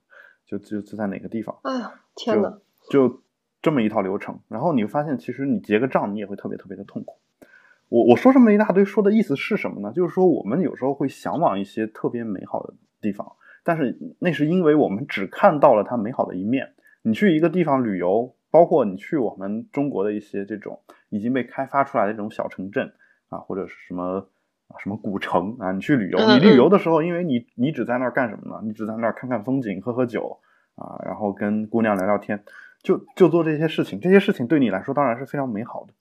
[0.45, 1.57] 就就就在哪个地方。
[1.63, 2.59] 哎呀，天呐，
[2.89, 3.21] 就。
[3.61, 7.15] 这么一套流程，然后你会发现，其实你结个账，你也会特别特别的痛苦。
[7.89, 9.91] 我我说这么一大堆，说的意思是什么呢？
[9.93, 13.31] 就是说，我们有时候会向往一些特别美好的地方，
[13.63, 16.73] 但是那是因为我们只看到了它美好的一面。
[17.01, 22.91] 你去一个地方旅游，包包括你去我们中国的一些这种已经被开发出来的这种小城镇
[23.29, 24.27] 啊，或者是什么
[24.67, 28.59] 啊什么古城啊，你去旅游，你旅游的时候，因为你你只在那儿干什么呢？
[28.63, 30.39] 你只在那儿看看风景，喝喝酒
[30.73, 32.43] 啊，然后跟姑娘聊聊天，
[32.87, 33.99] 就就做这些事情。
[33.99, 35.93] 这些事情对你来说当然是非常美好的，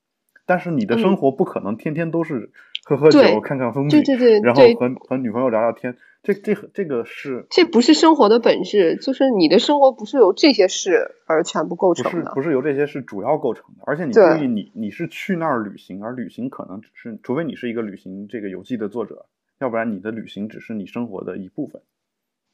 [0.46, 2.50] 但是你的生活不可能天天都是
[2.84, 5.96] 喝喝酒、看看风景，对对对，然后和和女朋友聊聊天。
[6.22, 13.84] 这这这个是，这不是生活的本质，就是你的生活不是由这些事而全部构成的，不是由这些事主要构成的。
[13.86, 19.26] 而且你注意，你你是去那儿旅行，而旅行可能只是，除非你是一个旅行这个游记的作者，
[19.60, 21.80] 要不然你的旅行只是你生活的一部分，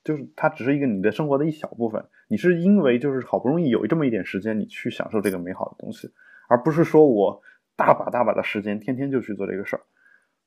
[0.05, 2.05] 就是它只是一个你的生活的一小部分。
[2.29, 6.11] 你是因为就是好不容易有这么一点时间，你去享受这个美好的东西，
[6.49, 7.43] 而不是说我
[7.77, 9.83] 大把大把的时间天天就去做这个事儿，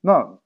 [0.01, 0.39] 那。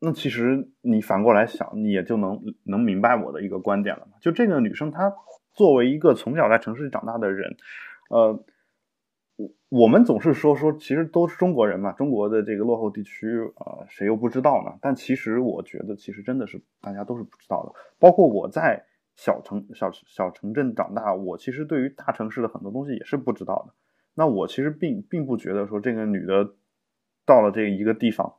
[0.00, 4.12] 那其实你反过来想，你也就能能明白我的一个观点了嘛。
[4.20, 5.12] 就这个女生，她
[5.54, 7.56] 作为一个从小在城市里长大的人，
[8.08, 8.44] 呃，
[9.38, 14.76] 我我们总是说说，其实都是中国人嘛，中国的这个落后地区啊，谁又不知道呢？
[14.82, 17.72] 但其实我觉得，其实真的是大家都是不知道的。
[18.00, 23.74] 包括我在小城小小城镇长大，我其实对于大城市的很多东西也是不知道的。
[24.14, 26.54] 那我其实并并不觉得说这个女的
[27.24, 28.34] 到了这一个地方。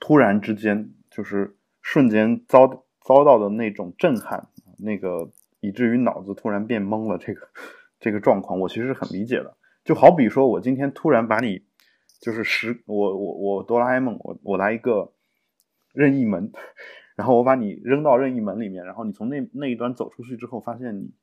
[0.00, 7.48] 突然之间，就是瞬间遭遭到的那种震撼，那个以至于脑子突然变懵了，这个
[8.00, 9.56] 这个状况，我其实是很理解的。
[9.88, 11.62] 就好比说，我今天突然把你，
[12.20, 15.14] 就是十，我我我哆啦 A 梦，我我来一个
[15.94, 16.52] 任意门，
[17.16, 21.14] 然后我把你扔到任意门里面，然后你从那那一端走出去之后，发现你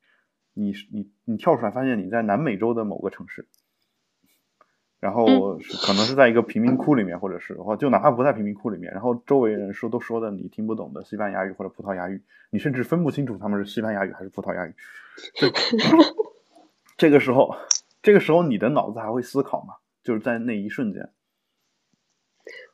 [0.55, 3.47] 你你你跳出来，发现你在南美洲的某个城市。
[4.99, 14.73] 然后是可能是在一个贫民窟里面，或者是或就哪怕不在贫民窟里面，然后周围人说都说的你听不懂的西班牙语或者葡萄牙语，你甚至分不清楚他们是西班牙语还是葡萄牙语。
[15.35, 15.51] 这
[16.97, 17.55] 这个时候，
[18.05, 19.77] 这个时候你的脑子还会思考吗？
[20.03, 21.09] 就是在那一瞬间，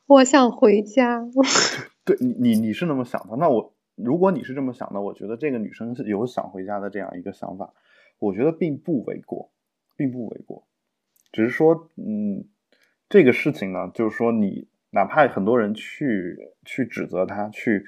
[0.04, 1.24] 我想回家。
[2.04, 3.36] 对你，你你是那么想的。
[3.38, 7.72] 那我如果你是这么想的，我觉得这个女生是有想回家的这样一个想法，
[8.18, 9.50] 我觉得并不为过，
[9.96, 10.66] 并不为过。
[11.32, 12.44] 只是说，嗯，
[13.08, 17.86] 这个事情呢，就是说，你哪怕很多人去去指责他，去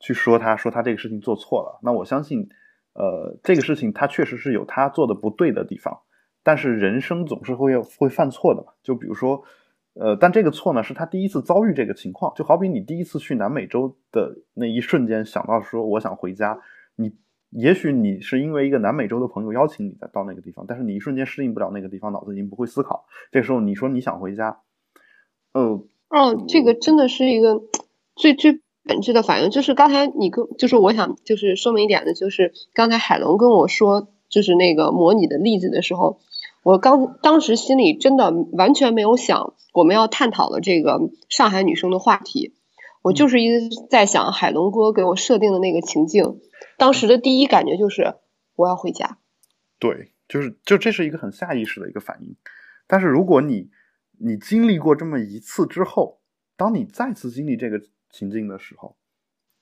[0.00, 2.48] 去说他，说他这个事情做错了，那我相信，
[2.94, 6.00] 呃，这个事情他确实是有他做的不对的地方。
[6.42, 9.42] 但是人生总是会会犯错的嘛，就比如说，
[9.94, 16.60] 呃，但这个错呢，是他第一次遭遇这个情况，就好比你第一次去南美洲的那一瞬间想到说我想回家，
[16.96, 17.12] 你。
[17.52, 23.06] 也许你是因为一个南美洲的朋友邀请你再到那个地方，但是你一瞬间适应不了那个地方，脑子已经不会思考。
[23.32, 24.60] 这时候你说你想回家，
[25.52, 27.60] 哦哦，这个真的是一个
[28.14, 29.50] 最最本质的反应。
[29.50, 36.20] 就是刚才你跟，就是我想就是说明一点的，就是刚才海龙跟我说，就是那个模拟的例子的时候，
[36.62, 42.54] 我刚当时心里真的完全没有想我们要探讨的这个上海女生的话题，
[43.02, 46.40] 我就是一直在想海龙哥给我设定的那个情境。
[46.76, 48.14] 当时的第一感觉就是
[48.56, 49.18] 我要回家，
[49.78, 52.36] 对，就是就这是一个很下意识的一个反应。
[52.86, 53.70] 但是如果你
[54.18, 56.20] 你经历过这么一次之后，
[56.56, 58.96] 当你再次经历这个情境的时候，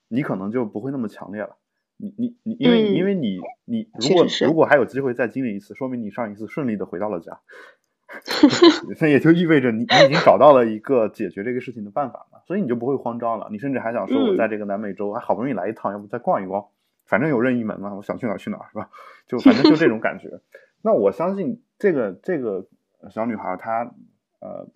[0.08, 1.58] 你可能就不会那么强烈了。
[1.98, 7.40] 你你你，因为因为你你如果如果还有机会再经历一次，说明你上一次顺利的回到了家，
[9.00, 13.48] 那也就意味着你你已经找到了一个解决这个事情的办法了，所以你就不会慌张了。
[13.50, 16.68] 你甚至还想说，我在这个南美洲还好不容易来一趟，要不再逛一逛。
[17.04, 18.90] 反正有任意门嘛，我想去哪儿去哪儿，是吧？
[19.26, 20.40] 就反正就这种感觉。
[20.82, 22.68] 那我相信这个这个
[23.10, 23.92] 小女孩她
[24.40, 24.68] 呃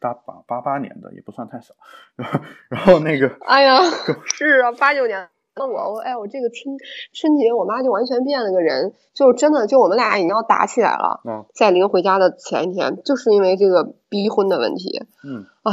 [0.00, 1.74] 八八八八年的也不算太小，
[2.68, 3.78] 然后那个哎呀
[4.24, 6.76] 是啊八九年那我我哎我这个春
[7.12, 11.20] 春节我妈就完全变了个人，就真的就我们俩已经要打起来了。
[11.24, 15.04] 嗯，在临回家的前一天，就是因为这个逼婚的问题。
[15.24, 15.72] 嗯，哎，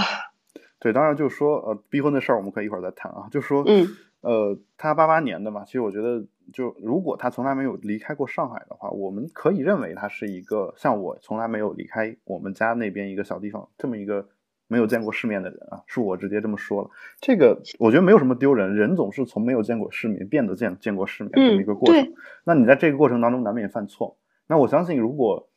[0.80, 3.88] 对，当然就是说呃逼婚的事儿我们可以一会儿再谈啊，就说嗯。
[4.21, 14.28] 呃，他八八年的嘛，其实我觉得，就如果他从来没有离开过上海的话，我们可以认为他是一个像我从来没有离开我们家那边一个小地方这么一个
[14.67, 16.89] 没有见过世面的人啊，恕我直接这么说了。
[17.19, 22.13] 这个我觉得没有什么丢人，人总是从没有见过世面变得见见过世面这么一个过程。
[22.43, 24.17] 那你在这个过程当中难免犯错。
[24.47, 25.49] 那我相信，如果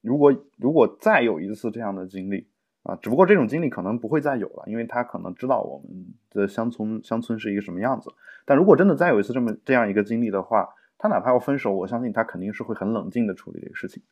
[0.00, 2.48] 如果如果再有一次这样的经历。
[2.82, 8.10] 啊，只不过这种经历可能不会再有了，因为他可能知道我们的乡村乡村是一个什么样子。
[8.46, 14.02] 但如果真的再有一次这么这样一个经历的话，他哪怕要分手，我相信他肯定是会很冷静的处理这个事情，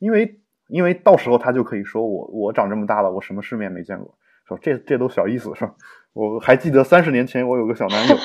[0.00, 5.74] 因为因为到时候他就可以说我我长这么大了，我什么世面没见过，说这这都小意思是吧？
[6.12, 8.16] 我还记得三十年前我有个小男友，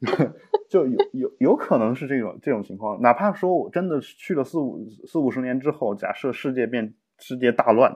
[0.68, 3.00] 就有有有可能是这种这种情况。
[3.00, 7.92] 哪怕说我真的去了四五四五十年之后，假设世界变世界大乱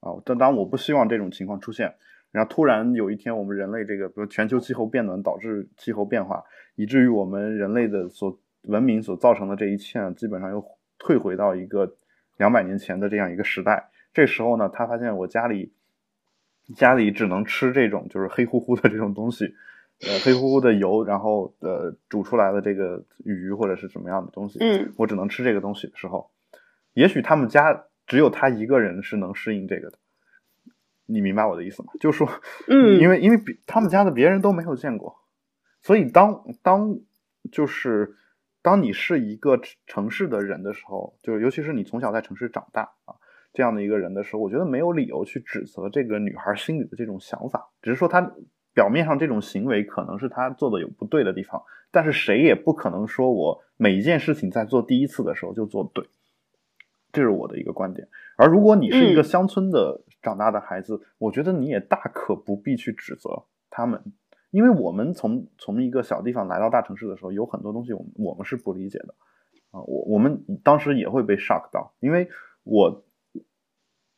[0.00, 1.94] 啊，但当然我不希望这种情况出现。
[2.30, 6.44] 然后突然有一天，我们人类这个，比如全球气候变暖导致气候变化，
[6.76, 10.62] 以至于我们人类的所文明所造成的这一切，基本上又
[10.98, 11.96] 退回到一个
[12.38, 13.90] 两百年前的这样一个时代。
[14.14, 15.72] 这时候呢，他发现我家里
[16.74, 19.54] 家里只能吃这种就是黑乎乎的这种东西，
[20.00, 26.30] 呃，黑乎乎的油，然后呃煮出来的这个鱼或者是什么样的东西，嗯，我只能吃这个东西的时候，
[26.94, 29.98] 也许他们家只有他一个人是能适应这个的。
[31.06, 31.92] 你明白我的意思吗？
[31.98, 32.28] 就是说，
[32.66, 35.16] 嗯，因为因为别他们家的别人都没有见过，
[35.80, 36.98] 所以当当
[37.50, 38.14] 就是
[38.68, 43.16] 当你是一个城市的人的时候，就是尤其是你从小在城市长大啊
[43.54, 48.20] 这样的一个人的时候，我觉得没有理由去指责这个女孩心里的这种想法，只是说她
[48.74, 56.04] 表面上这种行为可能是她做的有不对的地方，但是谁也不可能说我每一件事情在做第一次的时候就做对，
[57.10, 58.06] 这是我的一个观点。
[58.36, 60.02] 而如果你是一个乡村的。
[60.20, 64.02] 长大的孩子，我觉得你也大可不必去指责他们，
[64.50, 69.14] 因为我们从从一个小地方来到大城市的时候，有很多东西我们我们是不理解的
[69.70, 69.80] 啊。
[69.80, 72.28] 我我们当时也会被 shock 到，因为
[72.64, 73.04] 我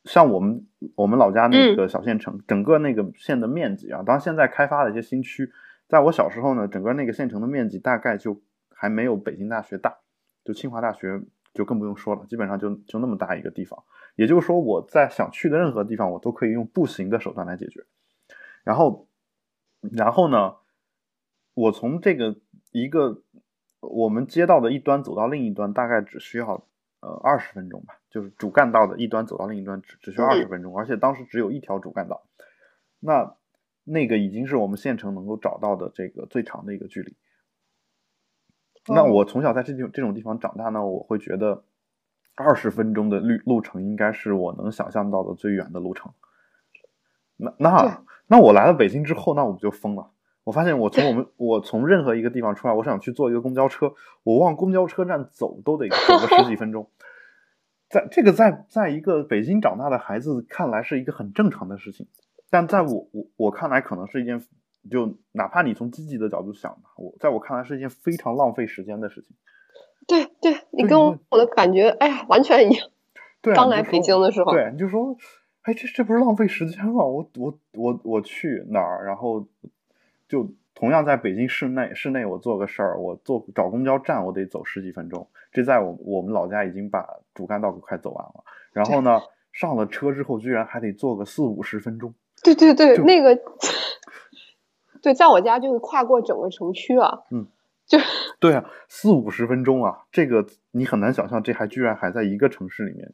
[0.05, 0.65] 像我们
[0.95, 5.51] 我们老家那个小县城，整个那个县的面积啊，当然现在开发了一些新区，
[5.87, 8.41] 在我小时候呢，整个那个县城的面积大概就
[8.73, 9.97] 还没有北京大学大，
[10.43, 11.21] 就清华大学
[11.53, 13.83] 就更不用说了，基本上就就那么大一个地方。
[14.15, 17.85] 也就是说，我在想去的任何地方，我都可以用步行的手段来解决。
[18.63, 19.07] 然后，
[19.81, 20.55] 然后呢，
[21.53, 22.35] 我从这个
[22.71, 23.23] 一个
[23.79, 26.67] 我们街道的一端走到另一端，大概只需要
[26.99, 27.99] 呃二十分钟吧。
[28.09, 32.23] 就是主干道的一端走到另一端只只需要二十分钟，而且当时只有一条主干道。
[32.99, 33.35] 那
[33.83, 37.15] 那个已经是我们县城能够找到的这个最长的一个距离。
[38.87, 41.63] 那我从小在这种这种地方长大呢，我会觉得。
[42.33, 46.13] 二十分钟的路路程应该是我能想象到的最远的路程。
[47.35, 50.09] 那那那我来了北京之后，那我们就疯了。
[50.45, 56.89] 我发现我从我们我从任何一个地方出来，我想去坐一个公交车，我往公交车站走都得走个 十几分钟。
[57.89, 62.07] 在这个在在一个北京长大的孩子看来是一个很正常的事情，
[62.49, 64.41] 但在我我我看来可能是一件
[64.89, 69.35] 就哪怕你从积极的角度想，我在我看来是一件非常浪费时间的事情。
[70.07, 72.87] 对对，你跟我我的感觉，哎呀，完全一样。
[73.41, 75.17] 对，刚来北京的时候，对，你就说，
[75.63, 77.03] 哎，这这不是浪费时间吗？
[77.03, 79.45] 我我我我去哪儿，然后
[80.27, 85.27] 就同样在北京市内，市内我做个事儿，我坐找公交站，我得走十几分钟。
[85.51, 88.43] 这在我我们老家已经把主干道快走完了，
[88.73, 89.21] 然后呢，
[89.51, 92.13] 上了车之后，居然还得坐个四五十分钟。
[92.43, 93.39] 对对对，那个，
[95.03, 97.23] 对，在我家就是跨过整个城区啊。
[97.29, 97.45] 嗯。
[97.85, 97.97] 就
[98.39, 103.13] 对啊，四五十分钟啊，这个你很难想象，这还居然还在一个城市里面。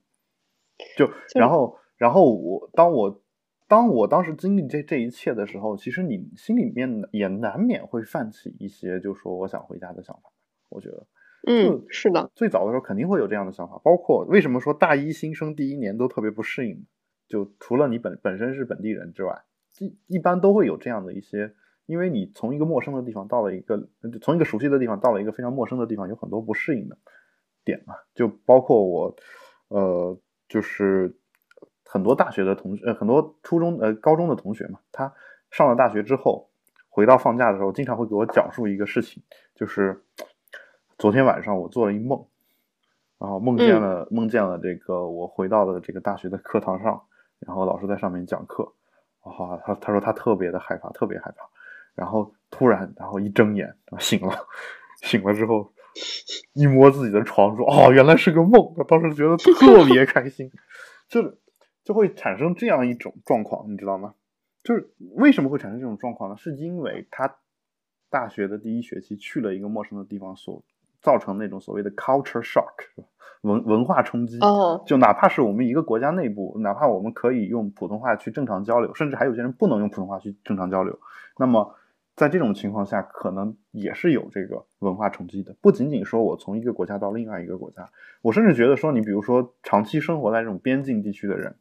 [0.95, 3.23] 就然后，然后我当我
[3.67, 10.31] 当我当时经历这这一切的时候，其实你心里面也难免会泛起一些，就说我想回家的想法。
[10.69, 11.07] 我觉得，
[11.47, 13.81] 嗯，是的，最早的时候肯定会有这样的想法。
[13.83, 16.85] 包括为什么说大一新生第一年都特别不适应，
[17.27, 19.43] 就除了你本本身是本地人之外，
[19.79, 21.53] 一一般都会有这样的一些。
[21.85, 23.87] 因为你从一个陌生的地方到了一个，
[24.21, 26.97] 从一个熟悉的地方到了一个非常陌生的地方，有很多不适应的
[27.63, 29.15] 点嘛，就包括我，
[29.69, 31.17] 呃，就是
[31.87, 35.13] 很多大学的同学，呃，很多初中呃高中的同学嘛，他
[35.49, 36.49] 上了大学之后，
[36.89, 39.23] 回到放假的时候，经常会给我讲述一个事情，
[39.55, 40.03] 就是
[40.97, 42.25] 昨天晚上我做了一梦，
[43.19, 47.01] 然后梦见了梦见了这个我回到了这个大学的课堂上，
[47.39, 48.73] 然后老师在上面讲课，
[49.23, 51.47] 哇，他他说他特别的害怕，特别害怕。
[51.95, 54.35] 然后突然，然后一睁眼醒了，
[55.01, 55.71] 醒了之后
[56.53, 60.51] 一摸自己的床，说：“哦，原来是个梦。”他当时觉得特别开心，
[61.09, 61.35] 就是
[61.87, 64.13] 就会产生这样一种状况，你知道吗？
[64.61, 66.35] 就是为什么会产生这种状况呢？
[66.35, 67.37] 是因为他
[68.09, 70.61] 大学的第一学期去了一个陌生的地方，所
[71.01, 73.05] 造成那种所谓的 culture shock，
[73.39, 74.37] 文文化冲击。
[74.39, 80.99] 哦，就哪怕是我们一个国家内部，哪怕我们可以用普通话去正常交流，甚至还有些人不能用普通话去正常交流，
[81.37, 81.73] 那么。
[82.17, 85.55] 在这种情况下，可能也是有这个文化冲击的。
[85.61, 87.87] 不仅仅说我从一个国家到另外一个国家，
[88.23, 91.55] 我甚至觉得说，你比如说长期生活在这种边境地区的人，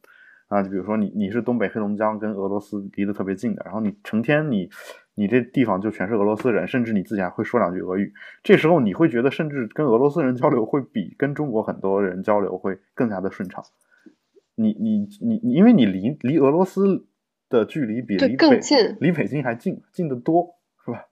[0.47, 4.69] 啊，就比如说你你是东北黑龙江跟俄罗斯离得特别近的，然后你成天你
[5.15, 13.63] 你这地方就全是俄罗斯人，甚至你自己还会说两句俄语，这时候你会觉得，甚至跟俄罗斯人交流会比跟中国很多人交流会更加的顺畅。
[14.55, 17.05] 你你你，因为你离离俄罗斯。
[17.49, 18.59] 的距离比离北
[18.99, 21.05] 离北京还近，近得多，是吧？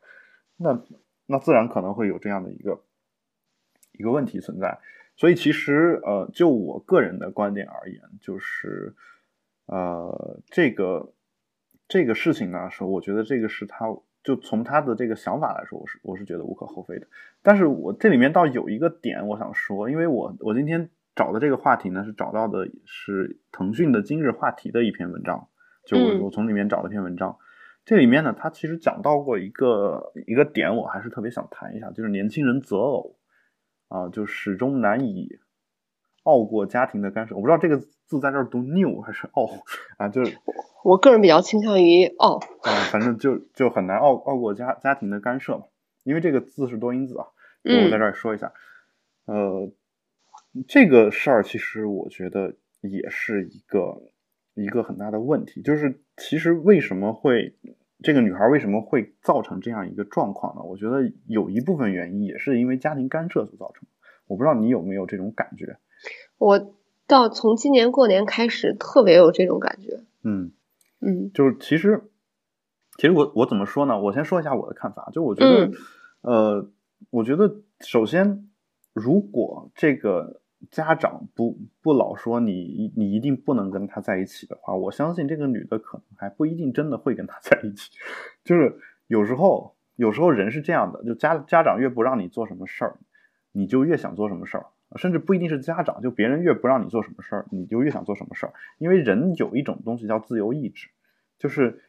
[0.57, 0.83] 那
[1.27, 2.83] 那自然可能会有这样的一个
[3.93, 4.77] 一个问题存在。
[5.15, 8.93] 所以其实呃，就我个人的观点而言，就是
[9.65, 11.13] 呃，这个
[11.87, 13.85] 这个事情呢，是我觉得这个是他
[14.23, 17.07] 就从他的这个想法来说，我是我是觉得无可厚非的。
[17.41, 25.47] 但是我这里面倒有一个点我想说，因为我我今天找的这个话题呢，是找到的是腾讯的今日话题的一篇文章，
[25.85, 27.37] 就我我从里面找了篇文章，
[27.85, 33.17] 这里面呢，他其实讲到过一个一个点，我还是特别想谈一下，就是年轻人择偶。
[33.87, 35.37] 啊，就始终难以
[36.25, 37.33] 熬过家庭的干涉。
[37.33, 39.49] 我不知道这个字在这儿读 new 还是拗
[39.97, 40.09] 啊？
[40.09, 40.37] 就是
[40.83, 45.63] 我个人比较倾向于拗啊，反正就就很难拗拗过家家庭的干涉嘛。
[46.03, 47.25] 因为这个字是多音字啊，
[47.63, 48.51] 我在这儿说一下。
[49.25, 49.71] 呃，
[50.67, 54.11] 这个事儿其实我觉得也是一个
[54.53, 57.55] 一个很大的问题，就是其实为什么会？
[58.03, 60.61] 这个女孩为什么会造成这样一个状况呢？
[60.61, 63.87] 我觉得有一部分原因也是因为家庭干涉所造成。
[64.27, 65.77] 我不知道你有没有这种感觉？
[66.37, 66.73] 我
[67.07, 70.01] 到从今年过年开始特别有这种感觉。
[70.23, 70.51] 嗯
[71.01, 72.09] 嗯，就是其实
[72.97, 73.99] 其实我我怎么说呢？
[73.99, 75.09] 我先说一下我的看法。
[75.13, 75.71] 就我觉得，
[76.21, 76.69] 呃，
[77.11, 78.49] 我觉得首先，
[78.93, 80.41] 如果这个。
[80.71, 87.91] 家长不不老说你你一定不能跟他在一起的话，我相信这个女的可能还不一定真的会跟他 在一起。
[88.43, 92.97] 就是有时候有时候人是这样的，就家家长越不让你做什么事儿，
[93.51, 94.65] 你就越想做什么事儿，
[94.97, 98.53] 甚至不一定是家长，就别人越不让你做什么事儿，你就越想做什么事儿。
[98.77, 100.89] 因为人有一种东西叫自由意志，
[101.37, 101.81] 就是。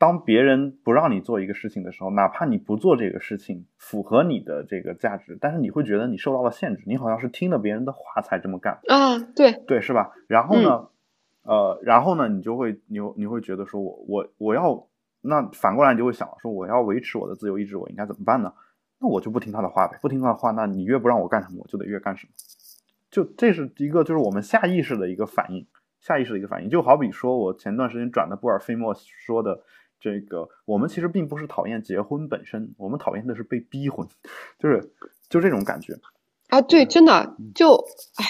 [0.00, 9.18] 当别人不让你做一个事情的时候，哪怕你不做这个事情，符合你的这个价值，但是你会觉得你受到了限制，你好像是听了别人的话才这么干啊？
[9.34, 10.12] 对对，是吧？
[10.28, 10.86] 然后呢，
[11.42, 14.86] 呃，然后呢，你就会你你会觉得说我我我要
[15.20, 18.52] 那反过来你就会想说我要维持我的自由意志，我应该怎么办呢？
[19.00, 22.32] 那我就不听他的话呗，不听他的话，那你越不让我干什么，我就得越干什么。
[23.10, 25.66] 就这是一个就是我们下意识的一个反应，
[26.00, 29.62] 下意识的一个反应，就好比说我前段时间转的布尔菲莫说的。
[30.00, 34.06] 这个我们其实并不是讨厌结婚本身，我们讨厌的是被逼婚，
[34.56, 34.92] 就是
[35.28, 35.98] 就这种感觉
[36.50, 36.60] 啊。
[36.60, 38.24] 对，真的就唉。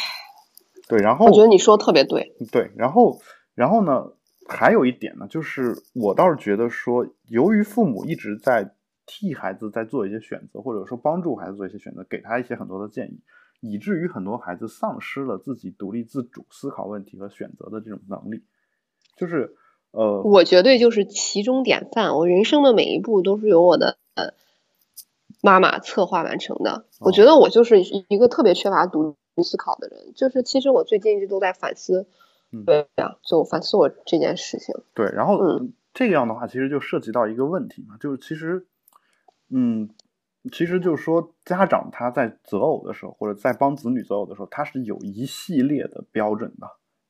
[0.88, 2.34] 对，然后我觉得你说的特别对。
[2.50, 3.20] 对，然后
[3.54, 4.12] 然后呢，
[4.48, 8.74] 还有一点呢，就是我倒是觉得说，由于父母一直在
[9.08, 13.18] 替孩子在做一些选择，或者说帮助孩子做一些选择，给他一些很多的建议，
[13.60, 18.44] 以至于很多孩子丧失了自己独立自主思考问题和选择的这种能力，
[19.16, 19.56] 就是。
[19.90, 22.14] 呃，我绝对就是其中典范。
[22.14, 24.34] 我人生的每一步都是由我的呃
[25.40, 26.84] 妈妈策划完成的。
[27.00, 30.12] 我觉得我就是一个特别缺乏独立思考的人。
[30.14, 32.06] 就是其实我最近一直都在反思，
[32.66, 34.74] 对呀，就反思我这件事情。
[34.92, 35.38] 对，然后
[35.94, 38.66] 这样的话，其实就涉及到一个问题嘛，就是其实，
[39.50, 39.90] 嗯，
[40.52, 46.68] 其实就是说，家长他在择偶的时候，或者在帮子女择偶的时候，他是有一系列的标准的。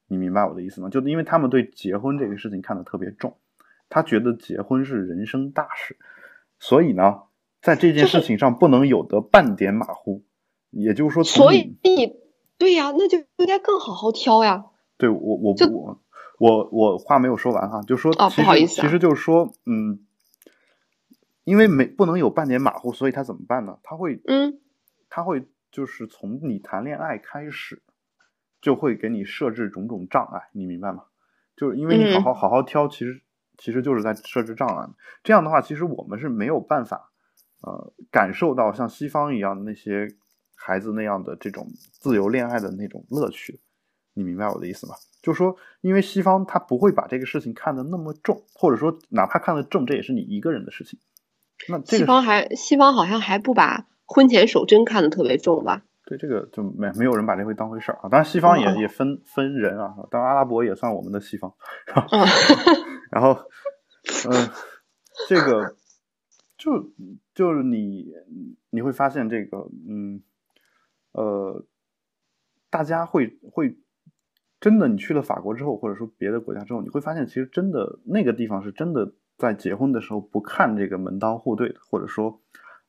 [0.08, 0.88] 你明白我的意思吗？
[0.88, 3.36] 就因为他们对结婚这个事情看得特别重，
[3.88, 5.96] 他觉得结婚是人生大事，
[6.58, 7.22] 所以呢，
[7.60, 10.24] 在这件事情上不能有得半点马虎。
[10.70, 11.78] 也就是说，所以
[12.58, 14.66] 对呀，那就应该更好好挑呀。
[14.98, 16.00] 对我，我我
[16.38, 20.00] 我我话没有说完哈，就说啊，不好意思，其实就是说，嗯，
[21.48, 23.78] 因为没不能有半点马虎，所以他怎么办呢？
[23.82, 24.60] 他会，嗯，
[25.08, 27.82] 他会就是从你谈恋爱开始。
[28.60, 31.04] 就会给你设置种种障碍，你明白吗？
[31.56, 33.22] 就是因为你好好好好挑，其实
[33.56, 34.84] 其实就是在设置障碍。
[35.22, 37.12] 这样的话，其实我们是没有办法，
[37.62, 40.08] 呃，感受到像西方一样的那些
[40.56, 41.68] 孩子那样的这种
[42.00, 43.60] 自由恋爱的那种乐趣。
[44.14, 44.96] 你明白我的意思吗？
[45.22, 50.98] 就是说，因为西方他不会把这个事情看得那么重，或者说哪怕看得重，这也是你一个人的事情。
[51.68, 55.82] 那这西方还西方好像还不把婚前守贞看得特别重吧？
[56.06, 61.52] 对这个就没没有人把这回当回事儿啊，当然西方也也分分人啊，当然阿拉伯也算我们的西方，
[63.12, 63.38] 然后，
[64.30, 64.48] 嗯，
[65.28, 65.76] 这个
[66.56, 66.90] 就
[67.34, 68.06] 就是你
[68.70, 70.22] 你会发现这个嗯
[71.12, 71.66] 呃，
[72.70, 73.76] 大家会会
[74.60, 82.42] 真的你去了法国之后，或者说别的国家之后，你会发现其实真的那个地方是真的在结婚的时候不看这个门当户对的，或者说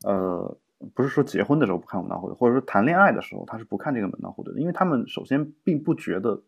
[0.03, 0.59] 呃。
[0.95, 6.41] 不是说结婚的时候不看门当户对，或者说谈恋爱的时候他是不看这个门当户对的，因为他们首先并不觉得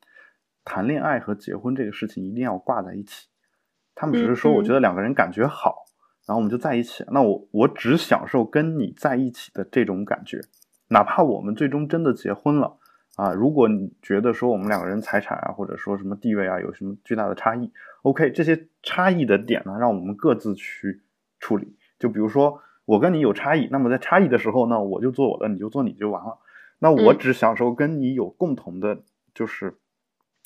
[0.63, 3.27] 谈恋爱和结婚这个事情一定要挂在一起，
[3.93, 5.83] 他们只是说我觉得两个人感觉好，
[6.25, 7.03] 然后我们就在一起。
[7.11, 10.39] 那我我只享受跟你在一起的这种感觉，
[10.87, 12.77] 哪怕我们最终真的结婚了
[13.16, 17.72] 啊，如果你觉得说我们两个人财产啊或者说什么地位啊有什么巨大的差异
[18.03, 21.01] ，OK，这些差异的点呢，让我们各自去
[21.39, 21.76] 处理。
[21.99, 22.62] 就比如说。
[22.86, 26.39] 我跟你有差异，那么在差异的时候，呢我就做我的，你就做你就完了。
[26.80, 29.03] 那我嗯只享受跟你有共同的，
[29.34, 29.78] 就是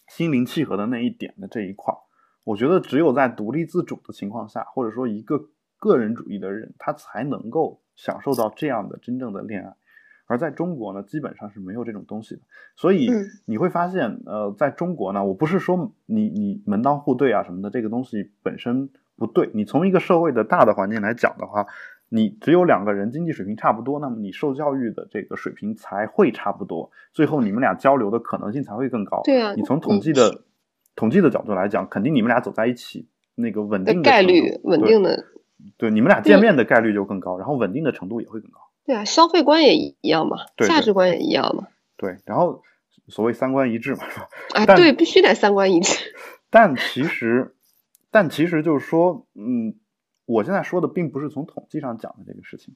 [0.09, 1.97] 心灵契合的那一点的这一块儿。
[2.43, 5.47] 我觉得只有在独立自主的情况下，或者说一个
[5.77, 9.73] 个人主义的人，他才能够享受到这样的真正的恋爱。
[10.27, 12.41] 而在中国呢，基本上是没有这种东西的。
[12.75, 19.49] 所以嗯你会发现，呃，在中国呢，我不是说你你门当户对啊什么的，这个东西本身不对。
[19.53, 21.67] 你从一个社会的大的环境来讲的话，
[22.09, 29.21] 你只有两个人经济水平差不多，那么你受教育的这个水平才会差不多，最后你们俩交流的可能性才会更高。
[29.23, 30.41] 对啊你从统计的
[30.95, 35.15] 统计的角度来讲，肯定你们俩走在一起，那个稳定的概率稳定的，
[35.77, 38.61] 对，对你们俩见面的概率就更高，然后稳定的程度也会更高。
[38.85, 41.67] 对啊，消费观也一样嘛，对对价值观也一样嘛。
[41.97, 42.61] 对，然后
[43.07, 44.29] 所谓三观一致嘛，是吧？
[44.53, 46.13] 啊，对，必须得三观一致。
[46.51, 47.55] 但其实，
[48.11, 49.75] 但其实就是说，嗯，
[50.25, 52.75] 我现在说的并不是从统计上讲的这个事情，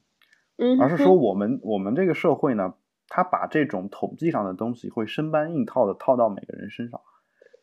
[0.56, 2.74] 嗯，而是说我们我们这个社会呢，
[3.08, 7.00] 他把这种统计上的东西会生搬硬套的套到每个人身上，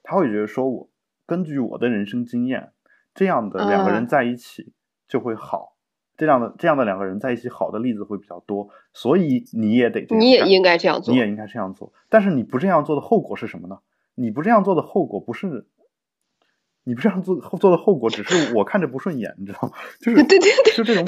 [0.04, 0.90] 他会觉得说我
[1.26, 2.72] 根据我的人生经验，
[3.14, 4.74] 这样的两个人啊在一起
[5.08, 5.77] 就会好。
[6.18, 11.20] 这样的这样的两个人在一起好的例子会比较多，所以你也得你也应该这样做你。
[11.20, 11.94] 也应该这样做。
[12.10, 13.80] 但是你不这样做的后果是什么呢？
[14.16, 15.68] 你不这样做的后果不是，
[16.84, 19.74] 你不这样做做的后果只是我看着不顺眼，你知道吗？
[20.02, 21.06] 就是对对对就这种，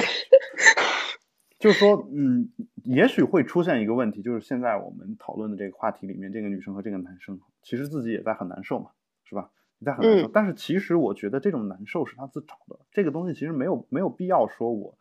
[1.58, 2.50] 就是说，嗯，
[2.84, 8.90] 也许会出现一个问题，就是现在我们讨论的这个话题里面，这个女生和这个男生其实自己也在很难受嘛，
[9.24, 9.50] 是吧？
[9.80, 14.96] 你在很难受，嗯但是其实我觉得这种难受是他自找的，这个东西其实没有没有必要说我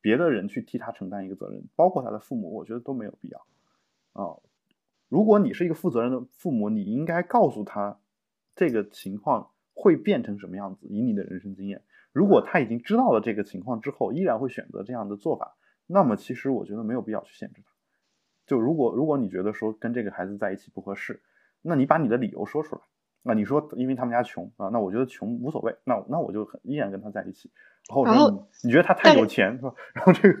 [0.00, 3.46] 别的人去替他承担一个责任，包括他的父母，我觉得都没有必要
[4.12, 4.36] 啊。
[5.08, 8.00] 如果你是一个负责任的父母，你应该告诉他
[8.54, 11.82] 这个情况会变成什么样子，以你的人生经验。
[12.12, 17.70] 如果他已经知道了这个情况之后，依然会选择这样的做法，那么其实我觉得没有必要去限制他。
[18.46, 21.22] 就如果如果你觉得说跟这个孩子在一起不合适，
[21.62, 22.82] 那你把你的理由说出来。
[23.22, 27.50] 那你说因为他们家穷啊，那我觉得穷无所谓，那那我就很依然跟他在一起。
[28.04, 29.74] 然后你你觉得他太有钱是吧？
[29.94, 30.38] 然后这个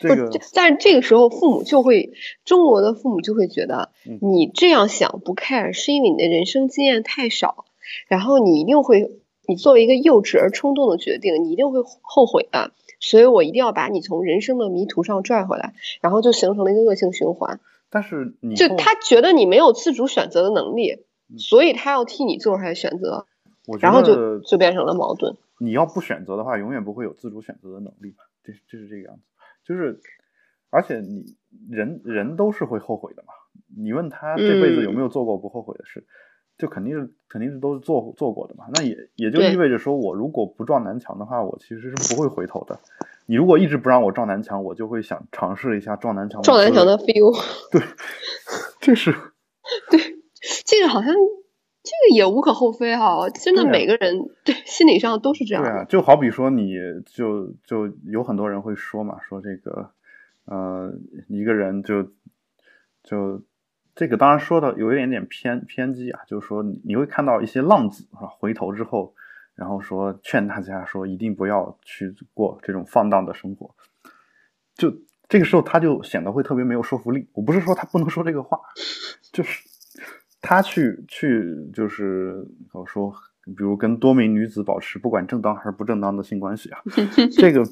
[0.00, 2.12] 这个是，但是这个时候父母就会，
[2.44, 7.64] 中国的父母就会觉得嗯你这样想不 care，是因为你的人生经验太少，
[8.08, 12.72] 然后你一定会，你作为一个幼稚而冲动的决定，你一定会后悔的。
[13.02, 15.72] 所以我一定要把你从人生的迷途上拽回来，
[16.02, 17.58] 然后就形成了一个恶性循环。
[17.88, 20.98] 但是你就他觉得你没有自主选择的能力，嗯
[21.38, 23.26] 所以他要替你做出来选择，
[23.80, 25.36] 然后就就变成了矛盾。
[25.58, 28.24] 你要不选择的话，永远不会有自主选择的能力吧？
[28.42, 29.22] 这这是这个样子，
[29.64, 30.00] 就是，
[30.70, 31.36] 而且你
[31.68, 33.34] 人人都是会后悔的嘛。
[33.76, 36.04] 你问他这辈子有没有做过不后悔的事，
[36.58, 38.64] 就肯定是肯定是都是做做过的嘛。
[38.74, 42.80] 那也也就意味着说，我如果不撞南墙的话，我其实是不会回头的。
[43.26, 46.42] 你如果一直不让我撞南墙，我就会想尝试一下撞南墙。
[46.42, 47.32] 撞南墙的 feel，
[47.70, 47.80] 对，
[48.80, 49.14] 这是
[50.80, 55.62] 这个好像这个也无可厚非哈、真的每个人对心理上都是这样。
[55.62, 56.74] 对啊，就好比说，你
[57.04, 59.90] 就就有很多人会说嘛，说这个，
[60.46, 60.90] 呃，
[61.28, 62.02] 一个人就
[63.02, 63.42] 就
[63.94, 69.14] 这个当然说的有一点点偏偏激啊，就是说你你会看到一些浪子啊，回头之后，
[69.54, 73.74] 然后说劝大家说一定不要去过这种放荡的生活，
[74.74, 74.90] 就
[75.28, 77.28] 这个时候他就显得会特别没有说服力。
[77.34, 78.58] 我不是说他不能说这个话，
[79.30, 79.68] 就是
[80.50, 86.80] 他去去就是我说，比如跟多名女子保持不管正当还是不正当的性关系啊，
[87.38, 87.62] 这个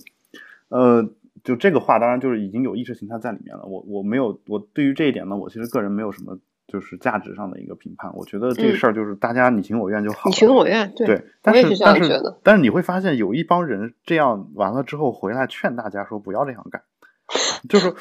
[0.69, 1.03] 呃，
[1.43, 3.65] 就这个话当然就是已经有意识形态在里面了。
[3.65, 8.15] 我我没有我对于这一点呢，我其实个人没有什么就是价值上的一个评判。
[8.15, 10.31] 我觉得这嗯事儿就是大家你情我愿就好了。
[10.31, 16.81] 你情我愿，对，对，但是我也是这样但是觉得但是你会发现有一帮人这样完了之后回来劝大家说不要这样干，
[17.69, 17.93] 就是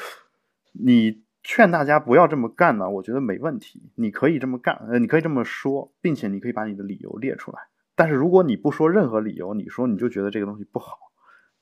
[0.70, 7.58] 你劝大家不要这么干呢，我觉得没问题，你可以这么干，呃，你可以这么说，并且你可以把你的理由列出来。
[7.96, 10.98] 但是如果你不说任何理由，你说你就觉得这个东西不好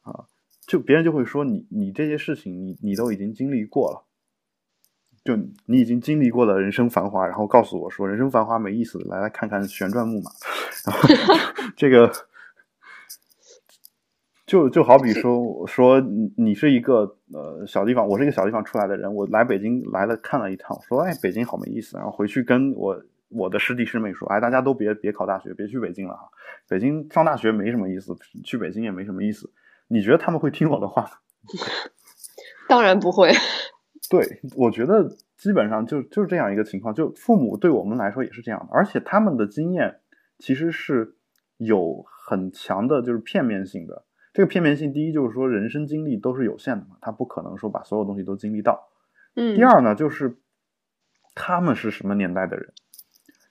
[0.03, 0.27] 啊，
[0.67, 4.03] 就别人就会说你你这些事情你你都已经经历过了。
[5.23, 10.33] 就你已经经历过了人生繁华，然后告诉我说人生繁华没意思，来来看看旋转木马，
[10.85, 11.09] 然后
[11.79, 12.13] 这个
[14.47, 22.97] 就就好比说说你你是一个呃小地方，我是一个小地方出来的人，我来北京来了看了一趟，说哎北京好没意思，然后回去跟我
[23.29, 26.29] 我的师弟师妹说，哎大家都别别考大学，别去北京了哈，
[26.69, 29.51] 北京上大学没什么意思，去北京也没什么意思，
[29.89, 31.11] 你觉得他们会听我的话吗？
[32.69, 33.33] 当然不会。
[34.09, 34.25] 对，
[34.57, 39.97] 我觉得基本上就就是这样一个情况，就父母对我们来说也是这样的，而且他们的经验
[40.39, 41.17] 其实是
[41.57, 44.05] 有很强的，就是片面性的。
[44.37, 48.87] 这个片面性，第一就是说人生经历都是有限的嘛，他不可能说把所有东西都经历到。
[49.35, 49.57] 嗯。
[49.57, 50.37] 第二呢，就是
[51.35, 52.71] 他们是什么年代的人，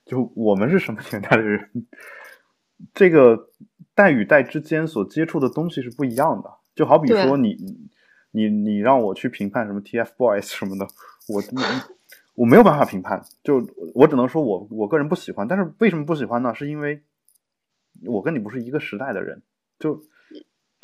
[0.05, 1.71] 就我们是什么年代的人，
[2.93, 3.49] 这个
[3.95, 6.53] 代与代之间所接触的东西是不一样的。
[6.75, 7.57] 就好比说你
[8.29, 10.85] 你你让我去评判什么 TFBOYS 什么的，
[11.29, 11.41] 我
[12.35, 15.47] 我没有办法评判，就我只能说我我个人不喜欢。
[15.47, 16.53] 但是为什么不喜欢呢？
[16.53, 17.01] 是因为
[18.05, 19.41] 我跟你不是一个时代的人，
[19.79, 20.03] 就。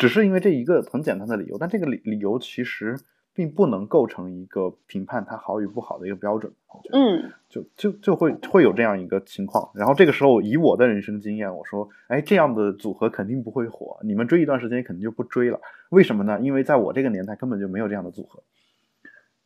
[0.02, 2.97] 只是因为这一个很简单的理由，但这个理理由其实
[3.36, 6.52] 并不能构成一个评判它好与不好的一个标准。
[6.91, 9.70] 嗯，就就就会会有这样一个情况。
[9.76, 15.62] 然后这个时候，以我的人生经验，我说，哎，这样的组合肯定不会火，你们追一段时间肯定就不追了。
[15.91, 16.39] 为什么呢？
[16.41, 18.41] 因为在我这个年代根本就没有这样的组合。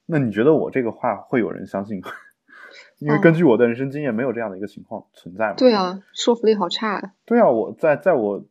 [0.06, 2.08] 那你觉得我这个话会有人相信吗？
[3.00, 5.56] 因为根据我的人生经验，没有这样的一个情况存在嘛。
[5.58, 7.14] 对啊，说服力好差。
[7.26, 8.46] 对啊，我在在我。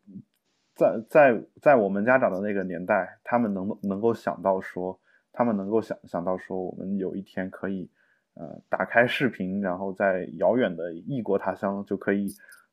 [0.74, 4.98] 在在在我们家长的那个年代，他们能能够想到说，
[5.32, 7.88] 他们能够想想到说，我们有一天可以，
[8.34, 12.26] 呃，打开视频，然后在遥远的异国他乡就可以，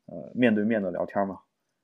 [0.07, 1.39] 呃，面对面的聊天吗？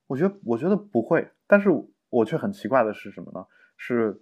[0.08, 1.68] 我觉得我觉得不会，但是
[2.10, 3.46] 我却很奇怪的是什么呢？
[3.76, 4.20] 是，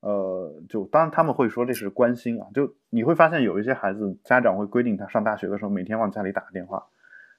[0.00, 6.86] 呃，就当然他们会说这是关心啊，就你会发现有一些孩子家长会规定他上大学的时候每天往家里打个电话。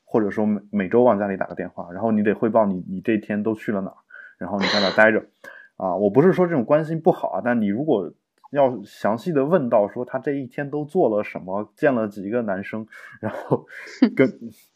[0.09, 3.97] 或者说每每周往家里打个电话，然后你得汇报你你这天都去了哪儿，
[4.37, 5.25] 然后你在哪待着，
[5.75, 8.09] 啊，我不是说这种关心不好啊，但你如果
[8.51, 12.87] 要详细的问到说他这一天都做了什么，见了几个男生，
[13.19, 13.67] 然后
[14.15, 14.31] 跟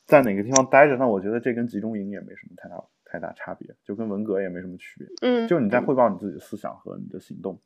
[0.06, 7.58] 在哪个地方待着，那我觉得这跟集中营也没什么太大太大差别，就跟文革也没什么区别，嗯，就你在汇报你自己的思想和你的行动，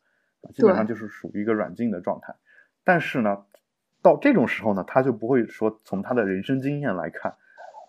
[0.54, 2.36] 基本上就是属于一个软禁的状态，
[2.84, 3.44] 但是呢，
[4.04, 7.34] 到这种时候呢，他就不会说从他的人生经验来看。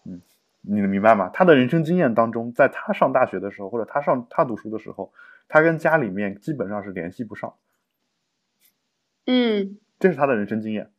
[0.08, 0.22] 嗯，
[0.60, 1.28] 你能明白吗？
[1.32, 5.12] 他的人生经验当中，在他上大学的时候，或者他上他读书的时候，
[5.48, 7.54] 他跟家里面基本上是联系不上。
[9.26, 10.90] 嗯，这是他的人生经验，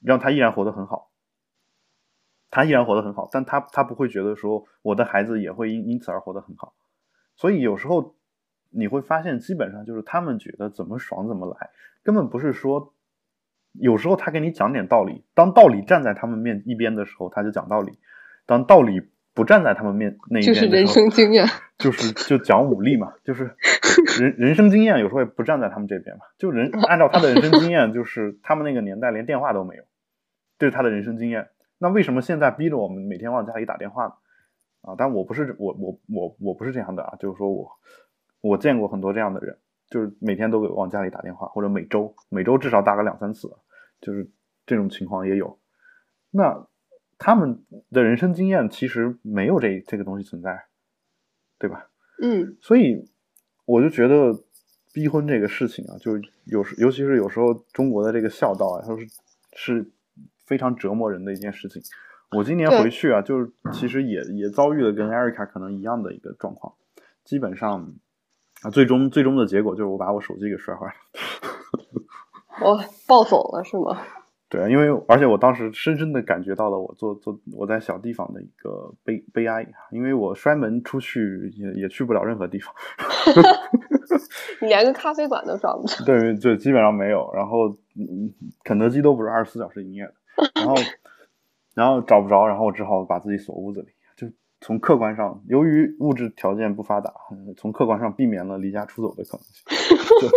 [0.00, 1.10] 让他依然活得很好。
[2.50, 6.74] 他依然活得很好，但他他不会觉得说我的孩子也会因因此而活得很好。
[7.34, 8.14] 所以有时候
[8.70, 11.70] 你会发现，基本上就是他们觉得怎么爽怎么来，
[12.02, 12.94] 根本不是说。
[13.80, 17.94] 有时候他给你讲点道理，当道理站在他们面一边的时候，他就讲道理；
[18.46, 19.00] 当道理
[19.34, 21.46] 不站在他们面那一边的时候，就是人生经验，
[21.78, 23.56] 就是就讲武力嘛，就是
[24.20, 26.22] 人人生经验有时候也不站在他们这边嘛。
[26.38, 29.84] 就人 按照他的人生经验，就是他们那个年代连电话都没有，
[30.58, 31.48] 这是他的人生经验。
[31.78, 34.12] 那为什么现在逼着我们每天往家里打电话呢？
[34.82, 37.70] 啊，但我不是我我我我不是这样的啊，就是说我
[38.40, 39.58] 我见过很多这样的人。
[39.90, 43.54] 就是每天都给往家里打电话，或者每周每周至少打个两三次，
[44.00, 44.30] 就是
[44.64, 45.58] 这种情况也有。
[46.30, 46.66] 那
[47.22, 50.64] 他们的人生经验其实没有这这个东西存在，
[51.58, 51.86] 对吧？
[52.20, 52.56] 嗯。
[52.60, 53.08] 所以
[53.64, 54.44] 我就觉得
[54.92, 59.06] 逼婚这个事情啊，就有时尤其是有时候中国的这个孝道啊，它是
[59.54, 59.90] 是
[60.44, 61.80] 非常折磨人的一件事情。
[62.36, 66.74] 我今年回去啊，就是其实也也遭遇了跟艾瑞卡可能一样的一个状况，
[67.24, 67.94] 基本上。
[68.62, 70.94] 啊，最终最终的结果就是我把我手机给摔坏了，
[72.64, 74.00] 我暴走了是吗？
[74.52, 82.74] 对，因为而且我当时深深的感觉到了我做做我在小地方的一个悲悲哀，因为我摔门出去也也去不了任何地方
[84.60, 87.74] 你连个咖啡馆都找不着，对，就基本上没有，然后
[88.62, 90.12] 肯德基都不是二十四小时营业的，
[90.54, 90.74] 然后
[91.74, 93.88] 然后找不着，然后我只好把自己锁屋子里。
[94.14, 94.30] 就
[94.60, 97.10] 从客观上，由于物质条件不发达，
[97.56, 100.28] 从客观上避免了离家出走的可能性。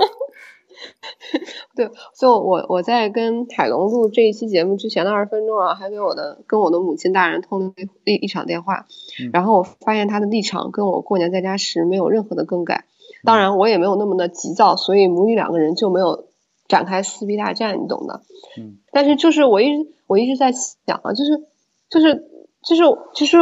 [1.76, 7.74] 对，就我我在跟海龙录这一期节目之前的二十分钟啊，还给我的跟我的母亲大人通了
[8.06, 8.86] 一一场电话，
[9.34, 12.86] 然后我发现他的立场跟我过年在家时没有任何的更改。
[13.24, 16.28] 当然，我也没有那么的急躁，所以母女两个人就没有
[16.68, 18.22] 展开撕逼大战，你懂的。
[18.60, 18.78] 嗯。
[18.92, 21.44] 但是就是我一直我一直在想啊，就是
[21.90, 22.28] 就是
[22.64, 23.38] 就是就是。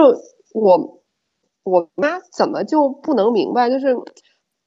[0.55, 1.01] 我
[1.63, 3.71] 我妈怎么就不能明白？
[3.71, 3.95] 就是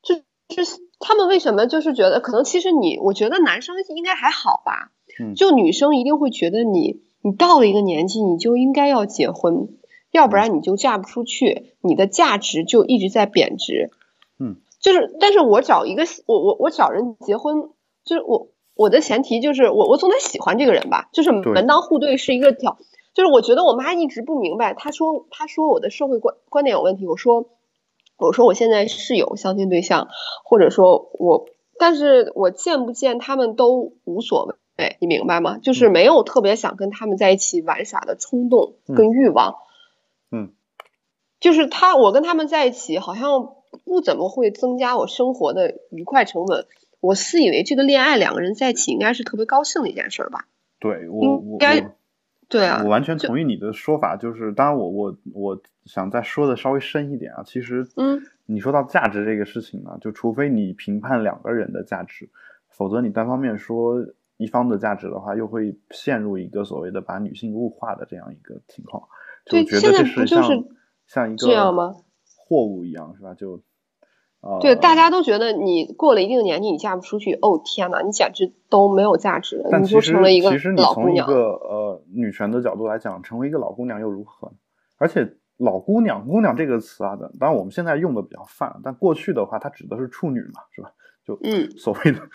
[0.02, 0.16] 就
[0.48, 4.92] 就是他们为什么就是觉得可能其实你我觉得男生应该还好吧，
[5.34, 9.68] 就女生一定会觉得你你到了一个年纪你就应该要结婚，
[10.10, 13.90] 要不然你就嫁不出去，你的价值就一直在贬值。
[14.38, 17.70] 嗯，就是但是我找一个我我我找人结婚，
[18.04, 22.78] 就是我我的前提就是我我总得喜欢这个人吧，就是门当户对是一个条。
[23.14, 27.06] 就是我觉得我妈一直不明白，她说她说我的社会观观点有问题。
[27.06, 27.46] 我说
[28.18, 30.08] 我说我现在是有相亲对象，
[30.44, 31.46] 或者说我，
[31.78, 35.58] 但是我见不见他们都无所谓，你明白吗？
[35.58, 39.56] 就是没有特别想跟他们在一起玩耍的冲动跟欲望。
[40.30, 40.52] 嗯，
[41.40, 43.54] 就是他我跟他们在一起，好像
[43.84, 46.66] 不怎么会增加我生活的愉快成本。
[47.00, 50.46] 我自以为这个恋爱两个人在一起应该是特别高兴的一件事儿吧？
[50.80, 51.94] 对我我该
[52.48, 54.16] 对啊，我完全同意你的说法。
[54.16, 57.42] 就是当然，我我我想再说的稍微深一点啊。
[57.44, 62.28] 其实，嗯，你说到价值这个事情呢，就除非你评判两个人的价值，
[62.68, 64.04] 否则你单方面说
[64.36, 69.08] 一方的价值的话，又会陷入一个所谓的把女性物化的这样一个情况。
[69.44, 70.42] 就觉得这是像
[71.06, 71.94] 像一个这样吗？
[72.36, 73.34] 货物一样是吧？
[73.34, 73.62] 就。
[74.60, 77.32] 对，大家都觉得你过了一定年纪，你嫁不出去。
[77.32, 84.52] 哦天哪，你简直都没有价值，你就成了一个其实你从一个呃女权的角度来讲，成为一个老姑娘又如何？
[84.98, 90.92] 而且“老姑娘”“姑娘”这个词啊，当然我们现在用的比较泛，但过去的话，它指的是处女嘛，是吧？
[91.24, 92.28] 就嗯，所谓的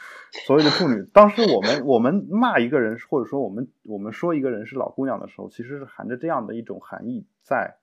[0.45, 1.03] 所谓的处女。
[1.13, 7.77] 当时我们我们骂一个人，或者说我们我们说一个人是老姑娘的时候，其实是含着这样的一种含义在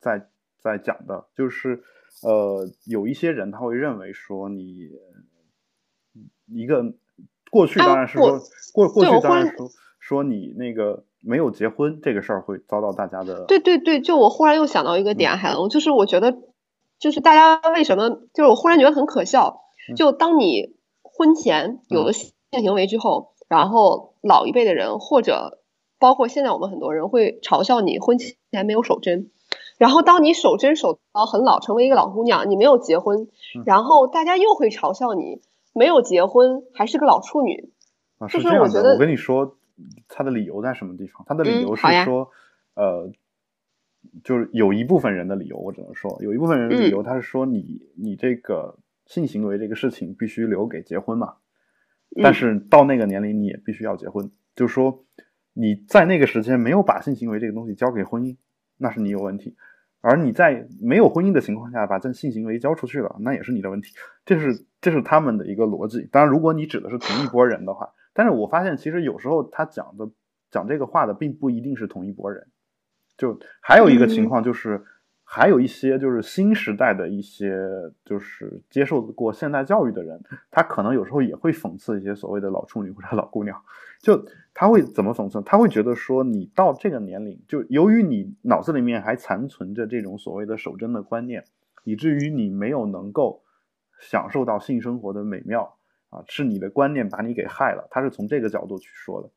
[0.00, 0.28] 在
[0.58, 1.82] 在讲的，就是。
[2.22, 4.88] 呃，有一些人他会认为说你
[6.46, 6.94] 一个
[7.50, 8.40] 过去当然是说
[8.72, 9.68] 过过去当然说
[10.06, 16.36] 说你那个没有结婚这个事儿会遭到大家的对对对，就我忽然又想到一个点，海龙，就是我觉得
[16.98, 19.62] 就是大家为什么就是我忽然觉得很可笑，
[19.96, 25.62] 就当你婚前有了性行为之后，然后老一辈的人或者
[25.98, 28.36] 包括现在我们很多人会嘲笑你婚前
[28.66, 29.30] 没有守贞。
[29.78, 33.26] 然后，当你守贞守到很老，成为一个老姑娘，你没有结婚，
[33.66, 35.40] 然后大家又会嘲笑你
[35.72, 37.72] 没有结婚，还是个老处女。
[38.18, 38.92] 啊，是这样的。
[38.92, 39.56] 我跟你说，
[40.08, 41.24] 他的理由在什么地方？
[41.26, 42.30] 他的理由是说，
[42.74, 43.12] 呃，
[44.22, 51.34] 就是有一部分人的理由，我只能说，有一部分人的理由，他是说你你这个性行为这个事情必须留给结婚嘛，
[52.22, 55.04] 但是到那个年龄你也必须要结婚，就是说
[55.52, 58.36] 你在那个时间没有把性行为这个东西交给婚姻。
[58.76, 59.54] 那是你有问题，
[60.00, 63.94] 而你在没有婚姻的情况下把这性行为交出去了，那也是你的问题。
[64.26, 66.08] 这是这是他们的一个逻辑。
[66.10, 70.08] 当然，如果你指的是同一拨人的话，但是我发现其实有时候他讲的
[70.50, 72.46] 讲这个话的并不一定是同一拨人。
[73.16, 74.82] 就还有一个情况就是，
[75.22, 77.56] 还有一些就是新时代的一些
[78.04, 83.60] 就是接受过现代教育的人，他可能有时候也会讽刺一些所谓的老处女或者老姑娘。
[84.00, 85.40] 就他会怎么讽刺？
[85.42, 91.44] 他会觉得说，你到这个年龄，就由于你脑子里面还残存着这种所谓的守贞的观念，
[91.84, 93.42] 以至于你没有能够
[94.00, 95.76] 享受到性生活的美妙
[96.14, 97.86] 啊，是你的观念把你给害了。
[97.90, 99.28] 他是从这个角度去说的。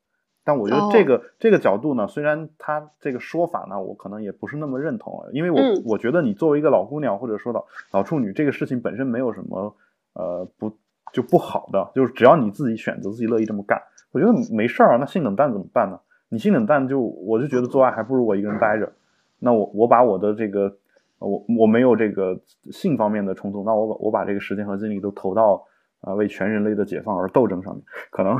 [0.44, 9.76] 但我觉得这个这个角度呢，虽然他这个说法呢，我可能也不是那么认同，因为我我觉得你作为一个老姑娘或者说老老处女，这个事情本身没有什么
[10.14, 10.74] 呃不
[11.12, 13.82] 就不好的，就是只要你自己选择，自己乐意这么干。
[14.10, 16.00] 我觉得没事儿啊，那性冷淡怎么办呢？
[16.30, 18.90] 你性冷淡就我就觉得做爱还不如我一个人待着。
[19.38, 20.74] 那我我把我的这个
[21.18, 22.38] 我我没有这个
[22.70, 25.62] 性方面的冲动，那我把我把这个时间和精力都投到
[26.00, 28.38] 啊为全人类的解放而斗争上面，可能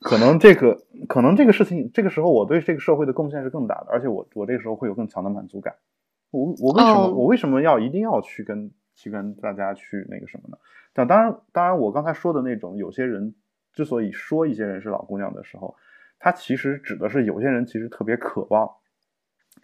[0.00, 0.78] 可能这个
[1.08, 5.74] 可能这个事情这个时候我对这个社会的贡献是更大的，而且我我这个时候会有更强的满足感。
[6.30, 10.58] 我我为什么我为什么要一定要去跟去跟大家去那个什么呢？
[10.92, 13.34] 但当然当然我刚才说的那种有些人。
[13.74, 15.74] 之所以说一些人是老姑娘的时候，
[16.18, 18.68] 他其实指的是有些人其实特别渴望，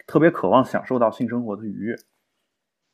[0.07, 1.95] 特别渴望享受到性生活的愉悦，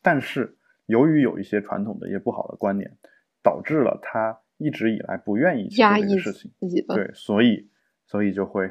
[0.01, 2.97] 但是由于有一些传统的一些不好的观念，
[3.45, 6.51] 导致了他一直以来不愿意去做这个事情。
[6.87, 7.69] 对，所以
[8.07, 8.65] 所以就会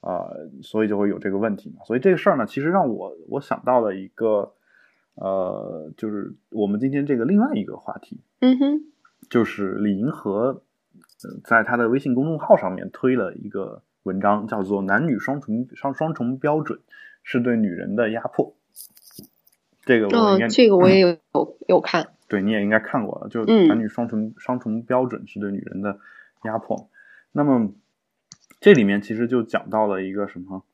[0.00, 0.30] 啊，
[0.62, 1.84] 所以就会有这个问题嘛。
[1.84, 4.54] 所以这个事儿呢，其实让我我想到了一个
[5.16, 8.80] 呃，就是我们今天这个另外一个话题，嗯哼，
[9.28, 10.62] 就是李银河。
[11.44, 16.80] 在他的微信公众号上面推了一个文章，叫做“男女双重双双重标准
[17.22, 18.54] 是对女人的压迫”。
[19.84, 21.00] 这个我应该，这个我也
[21.34, 22.08] 有有看。
[22.30, 23.28] 对，你也应该看过了。
[23.28, 25.98] 就男女双重双重标准是对女人的
[26.44, 26.88] 压迫。
[27.32, 27.72] 那么
[28.60, 30.64] 这里面其实就讲到了一个什么？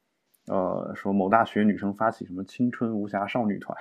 [0.46, 3.76] 呃，说某大学女生发起什么青春无暇少女团，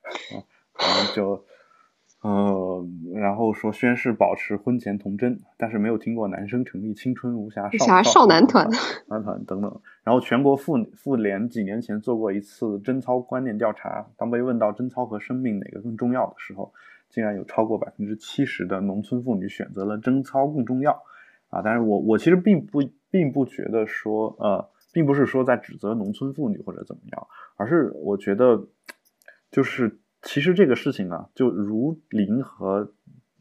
[0.76, 1.44] 然后就。
[2.22, 8.68] 呃，然后说宣誓保持婚前童真，但是没有听过男生成立青春无暇少少男团、
[9.08, 9.80] 男团等等。
[10.04, 16.74] 然后全国妇妇联几年前做过一次贞操观念调查，当被问到贞操和生命哪个更重要的时候，
[17.10, 20.92] 竟然有超过百分之七十的农村妇女选择了贞操更重要。
[21.50, 22.80] 啊，但是我我其实并不
[23.10, 28.66] 并不觉得说，呃，并不是说在指责农村妇女或者怎么样，而是我觉得
[29.50, 29.98] 就是。
[30.22, 32.92] 其实这个事情呢，就如林和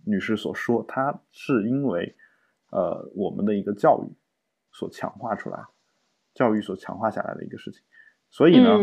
[0.05, 2.15] 女士所说，它是因为，
[2.71, 4.15] 呃，我们的一个教育
[4.71, 5.61] 所强化出来，
[6.33, 7.81] 教育所强化下来的一个事情。
[8.29, 8.77] 所以呢，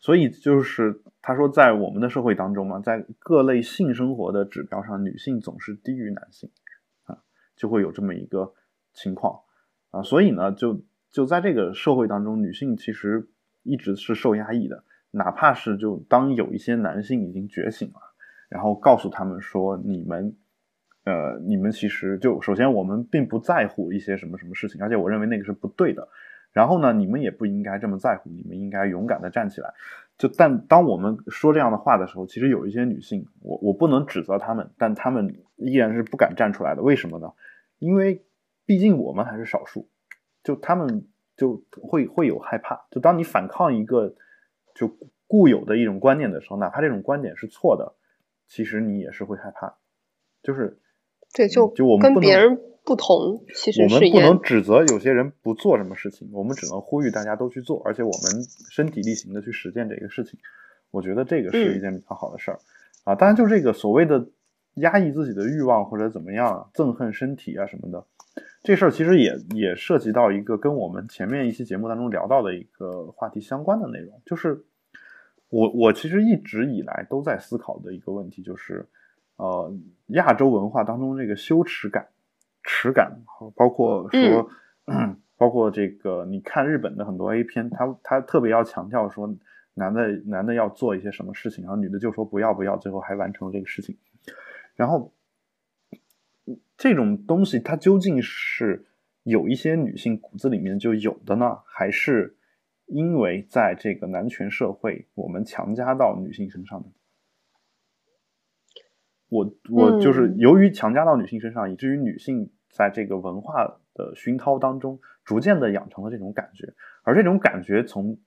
[0.00, 6.50] 所以就是他说在我们的社会当中嘛，在各类性生活的指标上，女性总是低于男性
[7.04, 7.16] 啊，
[7.56, 8.52] 就会有这么一个
[8.92, 9.40] 情况
[9.90, 13.28] 啊，所以呢，就就在这个社会当中，女性其实
[13.62, 18.00] 一直是受压抑的，哪怕是就当有一些男性已经觉醒了，
[18.48, 20.36] 然后告诉他们说你们。
[21.04, 26.06] 呃，你们其实就首先我们并不在乎一些什么什么事情，而且我认为那个是不对的。
[26.52, 29.74] 然后呢，你们也不应该这么在乎，你们应该勇敢的站起来。
[30.18, 36.82] 就但当我们说这样的话的时候，其实有一些女性，我我不能指责她们，但她们依然是不敢站出来的。
[36.82, 37.32] 为什么呢？
[37.78, 38.24] 因为
[38.64, 39.88] 毕竟我们还是少数，
[40.44, 41.06] 就她们
[41.36, 42.86] 就会会有害怕。
[42.90, 44.14] 就当你反抗一个
[44.74, 44.96] 就
[45.26, 47.94] 固有的一种观念的时候，哪怕这种观点是错的，
[48.46, 49.74] 其实你也是会害怕，
[50.42, 50.78] 就是。
[51.34, 60.38] 对，就就我们跟别人不同，其实我们不能指责有些人不做什么事情，我们只能呼吁大家都去做，而且我们身体力行的去实践这个事情。
[60.90, 62.58] 我觉得这个是一件比较好的事儿
[63.04, 63.14] 啊。
[63.14, 64.28] 当然，就这个所谓的
[64.74, 68.04] 压抑自己的欲望或者怎么样，憎恨身体啊什么的，
[68.64, 74.64] 这事儿其实也也涉及到一个跟我们前面一期节目当中聊到的一个话题相关的内容，就是
[75.50, 78.88] 我我其实一直以来都在思考的一个问题，就是。
[79.36, 79.74] 呃，
[80.08, 82.06] 亚洲文化当中这个羞耻感、
[82.62, 83.22] 耻感，
[83.56, 84.50] 包括说，
[85.36, 89.34] 包括这个，你看日本的很多 A 片，他他特别要强调说，
[89.74, 93.96] 男的男的要做一些什么事情，然后女的就说不要不要，最后还完成了这个事情。
[94.76, 95.12] 然后
[96.76, 98.86] 这种东西，它究竟是
[99.24, 102.36] 有一些女性骨子里面就有的呢，还是
[102.86, 106.88] 因为在这个男权社会，我们强加到女性身上的？
[109.32, 113.64] 我我就是由于强加到女性身上，以至于女性在这个文化
[113.94, 116.70] 的熏陶当中，逐渐的养成了这种感觉，
[117.02, 118.18] 而这种感觉从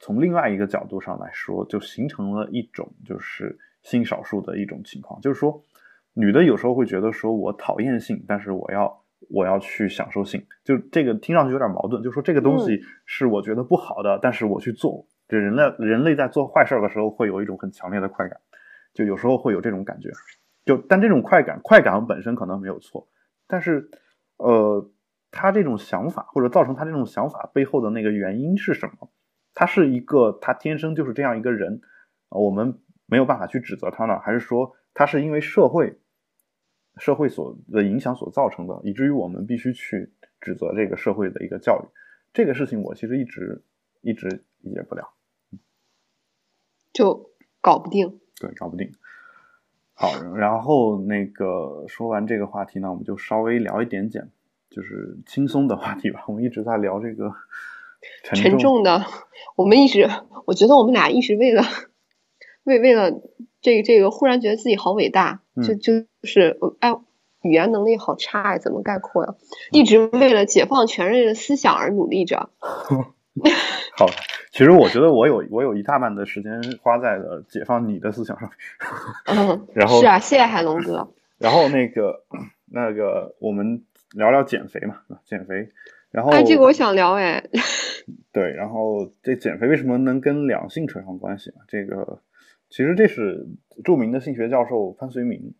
[0.00, 5.62] 从另外一个角度上来说，就形成了一种就是性少数的一种情况，就是说，
[6.12, 18.40] 女的有时候会觉得说我讨厌性，但是我要我要去享受性，就这个听上去有点矛盾，就是说这个东西是我觉得不好的，但是我去做，这人类人类在做坏事的时候会有一种很强烈的快感。
[18.94, 20.10] 就有时候会有这种感觉，
[20.64, 23.08] 就但这种快感，快感本身可能没有错，
[23.46, 23.90] 但是，
[24.36, 24.90] 呃，
[25.30, 29.10] 他这种想法或者造成他这种想法背后的那个原因是什么？
[29.54, 31.80] 他是一个他天生就是这样一个人，
[32.28, 34.18] 我们没有办法去指责他呢？
[34.20, 36.00] 还是说他是因为社会
[36.96, 41.84] 社会所的影响所造成的，以至于我们必须去指责这个社会的一个教育？
[42.32, 43.62] 这个事情我其实一直
[44.00, 45.12] 一直理解不了，
[46.94, 47.30] 就
[47.60, 48.21] 搞不定。
[48.42, 48.90] 对，搞不定。
[49.94, 54.30] 好，然后那个说完这个话题呢，我们就稍微聊一点点，
[54.68, 56.24] 就是轻松的话题吧。
[56.26, 57.32] 我们一直在聊这个
[58.34, 59.04] 沉重的，
[59.54, 60.10] 我们一直，
[60.44, 61.62] 我觉得我们俩一直为了
[62.64, 63.12] 为为了
[63.60, 66.92] 这个这个，忽然觉得自己好伟大，就就是哎，
[67.42, 69.34] 语言能力好差呀，怎么概括呀？
[69.70, 72.50] 一直为了解放全人类的思想而努力着。
[74.06, 74.12] 好。
[74.50, 78.50] 其实我觉得我有我有一大半的时间花在了解放你的思想上
[79.26, 81.08] 嗯， 然后是啊，谢谢海龙哥。
[81.38, 82.24] 然后那个
[82.70, 83.82] 那个，我们
[84.14, 85.68] 聊聊减肥嘛，减肥。
[86.10, 87.42] 然后哎，这个我想聊哎。
[88.30, 91.56] 对，然后这减肥为什么能跟两性扯上关系呢？
[91.66, 92.20] 这个
[92.68, 93.46] 其实这是
[93.84, 95.54] 著名的性学教授潘绥铭，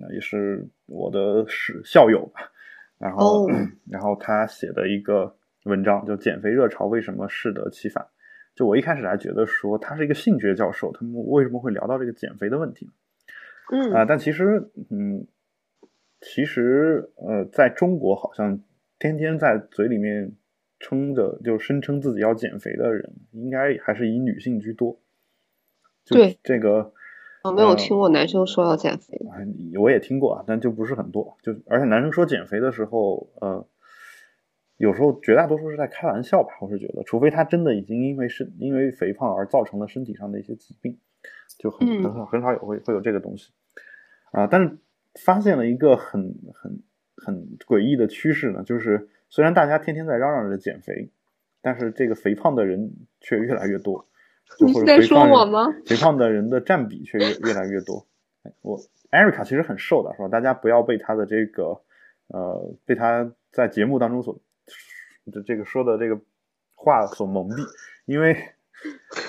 [0.00, 2.50] 那也是我的是校友吧。
[2.98, 3.46] 然后
[3.90, 5.36] 然后他写的一个
[5.68, 8.02] 文章就《减肥热潮为什么适得其反》。
[8.56, 12.90] 就我一开始还觉得说他是一个性学教授，他们为什么会聊到这个减肥的问题？
[13.70, 15.28] 嗯啊，但其实，嗯，
[16.20, 18.60] 其实呃，在中国好像
[18.98, 20.32] 天天在嘴里面
[20.80, 24.98] 称着就声称自己要减肥的人，应该还是以女性居多。
[26.06, 26.92] 对这个，
[27.44, 29.16] 我没有听过男生说要减肥。
[29.78, 31.36] 我也听过啊，但就不是很多。
[31.42, 33.64] 就而且男生说减肥的时候，呃。
[34.78, 40.96] 有时候绝大多数是在开玩笑吧，我是觉得，除非他真的已经因为是因为肥胖而造成了身体上的一些疾病，
[41.58, 43.50] 就很很少很少有会会有这个东西
[44.30, 44.46] 啊。
[44.46, 44.78] 但是
[45.20, 46.80] 发现了一个很很
[47.16, 51.10] 很诡异的趋势呢，就是虽然大家天天在嚷嚷着减肥，
[51.60, 54.06] 但是这个肥胖的人却越来越多。
[54.60, 55.66] 你是在说我吗？
[55.86, 58.06] 肥胖的人的占比却越越来越多。
[58.62, 58.78] 我
[59.10, 60.28] 艾瑞卡其实很瘦的，是吧？
[60.28, 61.82] 大家不要被他的这个
[62.28, 64.38] 呃被他在节目当中所。
[65.32, 66.20] 这这个说的这个
[66.74, 67.66] 话所蒙蔽，
[68.06, 68.36] 因为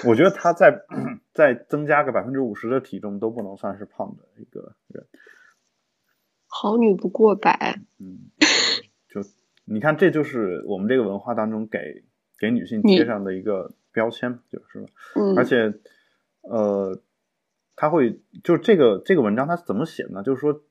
[0.07, 0.85] 我觉得他在
[1.33, 5.05] 再增加个百分之五十的体重都不能算是胖的一个人。
[6.47, 7.79] 好女不过百。
[7.99, 8.31] 嗯，
[9.09, 9.21] 就
[9.65, 12.03] 你看，这就是我们这个文化当中给
[12.39, 14.87] 给女性贴上的一个标签，就是吧？
[15.15, 15.37] 嗯。
[15.37, 15.73] 而且
[16.41, 16.99] 呃，
[17.75, 20.23] 他会就这个这个文章他怎么写呢？
[20.23, 20.63] 就是说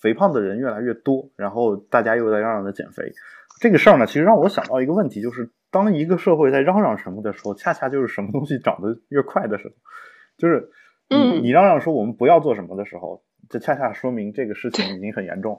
[0.00, 3.12] 肥胖的人越来越多，然后大家又在嚷嚷着减肥。
[3.60, 9.74] 这个事儿呢，其实让我想到一个问题，就是当一个社会在嚷嚷什么的时候，恰恰就是什么东西长得越快的时候，
[10.36, 10.68] 就是
[11.08, 15.58] 你你嚷嚷说我们不要做什么的时候，这恰恰说明这个事情已经很严重。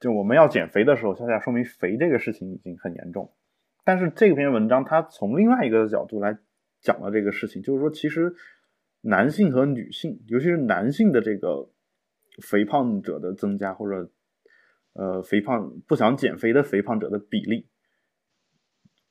[0.00, 3.32] 就我们要减肥的时候，恰恰说明肥这个事情已经很严重。
[3.84, 6.36] 但是这篇文章它从另外一个角度来
[6.80, 8.34] 讲了这个事情，就是说其实
[9.02, 11.70] 男性和女性，尤其是男性的这个
[12.42, 14.10] 肥胖者的增加，或者
[14.96, 17.66] 呃肥胖不想减肥的肥胖者的比例，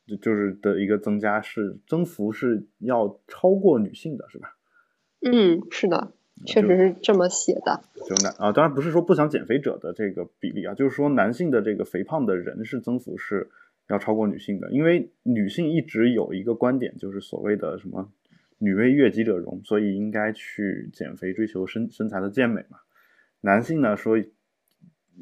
[0.06, 4.58] 就就是的一个增加是增幅是要超过女性的，是吧？
[5.22, 6.14] 嗯，是的。
[6.46, 13.50] 确实是这么写的，就男啊，当然不是说不想减肥者的这个比例啊，就是说男性的这个肥胖的人是增幅是
[13.88, 18.12] 要超过女性的，因为女性一直有一个观点，就是所谓的什么
[18.60, 22.80] “女为悦己者容”，所以应该去减肥，追求身身材的健美嘛。
[23.40, 24.22] 男性呢说，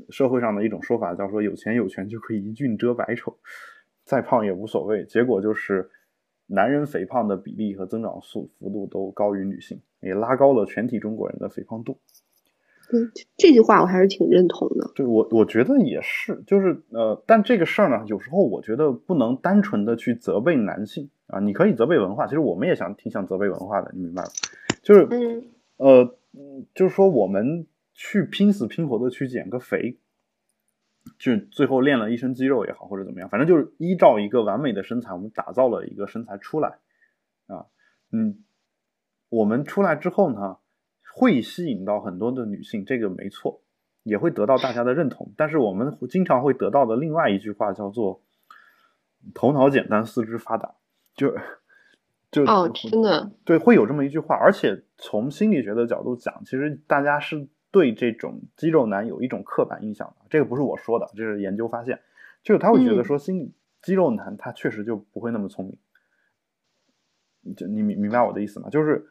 [0.09, 3.37] 社会上的一种说法叫说有钱有权就可以一俊遮百丑，
[4.03, 5.89] 再胖也无所谓，结果就是。
[6.47, 11.97] 男人肥胖的比例和增长速幅度都高于女性，也拉高了全体中国人的肥胖度。
[12.91, 14.91] 嗯，这句话我还是挺认同的。
[14.93, 24.29] 对，我我觉得也是，就是呃，但这个事儿呢，有时候我觉得不能单纯的去责备男性啊，你可以责备文化，其实我们也想挺想责备文化的，你明白吗？
[24.83, 25.45] 就是嗯
[25.77, 26.15] 呃，
[26.75, 27.65] 就是说我们
[28.05, 29.97] 去拼死拼活的去减个肥。
[31.17, 36.79] 就最后练了一身肌肉也好，或者怎么样，反正就是依照一个完美的身材，我们打造了一个身材出来，
[37.47, 37.65] 啊，
[38.11, 38.43] 嗯，
[39.29, 40.57] 我们出来之后呢，
[41.13, 43.61] 会吸引到很多的女性，这个没错，
[44.03, 45.33] 也会得到大家的认同。
[45.37, 48.21] 但是我们经常会得到的另外一句话叫做
[49.33, 50.75] “头脑简单，四肢发达”，
[51.15, 51.35] 就
[52.31, 54.35] 就哦，真的对，会有这么一句话。
[54.35, 57.49] 而且从心理学的角度讲，其实大家是。
[57.73, 61.99] 对这种肌肉男有一种刻板印象的，这个不是我说的，这是研究发现，
[62.43, 63.51] 就是他会觉得说，心
[63.81, 67.55] 肌肉男他确实就不会那么聪明。
[67.55, 68.69] 就你明明白我的意思吗？
[68.69, 69.07] 就是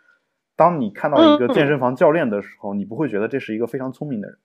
[0.55, 4.39] 当你看到一个健身房教练的时候，你不会觉得这是一个非常聪明的人。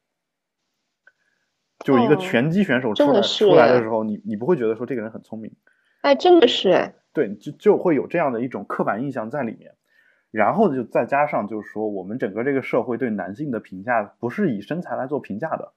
[1.86, 5.56] 就一个拳击选手出来出来的时候，你你不会觉得说这个人很聪明。
[6.02, 6.96] 哎，真的是哎。
[7.14, 9.76] 对，就就会有这样的一种刻板印象在里面。
[10.38, 15.74] 然后就再加上，就是说，我们整个这个社会对男性的评价不是以身材来做评价的，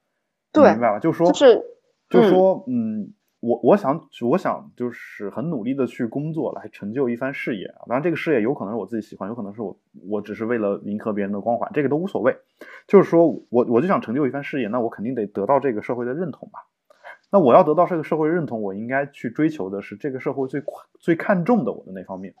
[0.53, 0.99] 对，明白吧？
[0.99, 1.63] 就是说，就是，
[2.07, 3.99] 就是说，嗯，我我想，
[4.29, 7.81] 我想就是很努力的去工作，来成就一番事业啊。
[7.87, 9.75] 当然，这个事业有可能是我自己喜欢，有可能是我
[10.07, 12.37] 我只是为了迎合别人的光环，这个都无所谓。
[12.87, 16.59] 就是说我我就想成就一番事业，那我肯定得得到这个社会的认同吧。
[17.31, 20.61] 那我要得到这个社会认同，我应该去追求的是这个社会最
[20.99, 22.35] 最看重的我的那方面。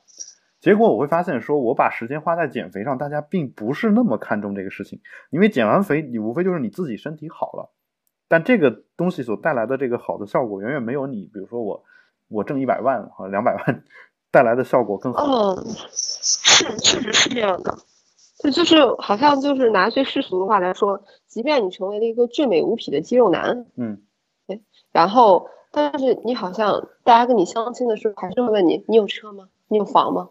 [0.61, 5.01] 结果我会发现，说我把时间花在减肥上，大家并不是那么看重这个事情，
[5.31, 7.71] 因为减完肥，你无非就是你自己身体好了，
[8.27, 11.83] 但这个东西所带来的这个好的效果，远远没有你，比如说我
[12.29, 13.83] 我挣一百万和两百万
[14.29, 15.25] 带来的效果更好。
[15.25, 17.75] 嗯，是，确实是这样的。
[18.43, 24.01] 就就是好像就是拿最世俗的话来说，即便你成为了一个俊美无匹的肌肉男，嗯，
[24.47, 29.49] 对，然后但是你好像大家跟你相亲的时候，还是会问你，你有车吗？
[29.67, 30.29] 你有房吗？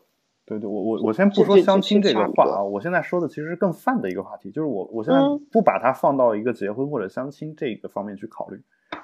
[0.51, 5.20] 对对，我我我先不说相亲这个话啊，我现在说的其实是更泛的一个话题，就是我我现在
[5.53, 8.61] 不把它放到一个结婚或者相亲这个方面去考虑，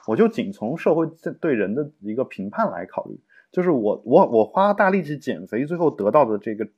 [0.09, 1.07] 我就仅从社会
[1.41, 3.21] 对人的一个评判来考虑，
[3.53, 6.69] 就是我我我花大力气减肥，最后得到的这个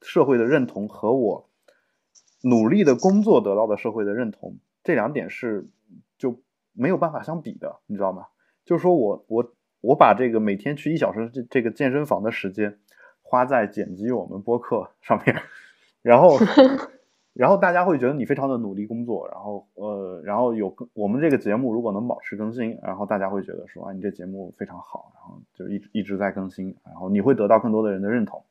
[0.00, 1.50] 社会的认同和我
[2.42, 5.68] 努力的工作得到的社会的认同，这两点是
[6.16, 6.40] 就
[6.72, 8.24] 没有办法相比的，你知道吗？
[8.64, 12.78] 就是说我我我把这个每天去一小时这这个健身房的时间。
[13.32, 15.34] 花在剪辑我们播客上面，
[16.02, 16.36] 然后，
[17.32, 28.44] 然后大家会觉得你非常的努力工作，然后呃，然后有我们这个节目如果能保持更新，然后大家会觉得说啊，你这节目非常好，然后就一一直在更新，然后你会得到更多的人的认同。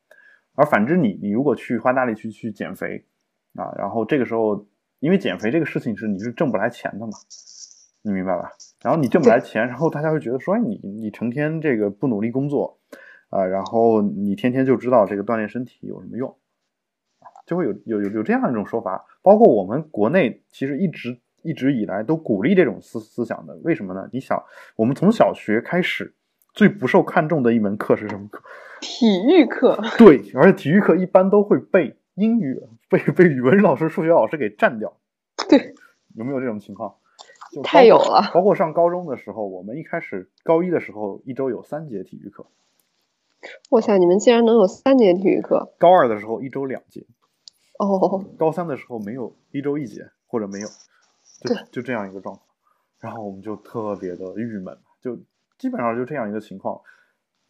[0.56, 3.04] 而反之，你你如果去花大力去去减肥
[3.54, 4.66] 啊，然后这个时候，
[4.98, 7.12] 因为减肥这个事情是你是挣不来钱的嘛，
[8.02, 8.50] 你明白吧？
[8.82, 12.80] 然后你挣不来钱，然后大家会觉得说，哎，你你成天这个不努力工作。
[13.32, 16.36] 啊，然后你天天就知道这个锻炼身体有什么用，
[17.46, 19.06] 就会有有有有这样一种说法。
[19.22, 23.54] 包括我们国内其实一直一直以来都鼓励这种思思想的。
[23.64, 24.06] 为什么呢？
[24.12, 24.38] 你想，
[24.76, 26.12] 我们从小学开始
[26.52, 28.42] 最不受看重的一门课是什么课？
[28.82, 29.78] 体育课。
[29.96, 32.60] 对，而且体育课一般都会被英语
[32.90, 34.94] 被被语文老师、数学老师给占掉。
[35.48, 35.74] 对，
[36.14, 36.94] 有没有这种情况？
[37.64, 38.30] 太有了。
[38.34, 42.44] 包括上高中的时候，我们一开始高一的时候，一周有三节体育课。
[43.70, 45.74] 我想你们竟然能有三节体育课。
[45.78, 47.06] 高二的时候一周两节，
[47.78, 50.68] 哦，高三的时候没有一周一节，或者没有，
[51.40, 52.46] 就对就这样一个状况，
[53.00, 55.16] 然后我们就特别的郁闷，就
[55.58, 56.80] 基本上就这样一个情况。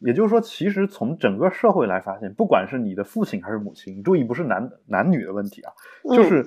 [0.04, 5.72] 也就是说，其实从整个社会来发现，不管是你的父亲还是母亲，你注意不是男男女的问题啊，
[6.16, 6.46] 就嗯是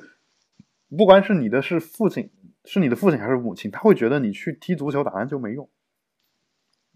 [0.97, 2.29] 不管是你的是父亲，
[2.65, 5.69] 是你的父亲还是母亲，他会觉得你去踢足球打篮球没用，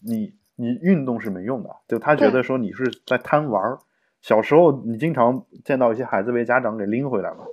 [0.04, 3.80] 你你运动是没用的，就他觉得说你是在贪玩儿。
[4.22, 7.46] 小时候你经常见到一些孩子被家长给拎回来嘛，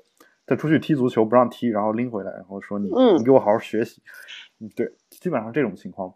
[0.44, 4.02] 他出去踢足球不让踢，然后拎回来，然后说你嗯你给我好好学习，
[4.58, 6.12] 嗯，对，基本上这种情况。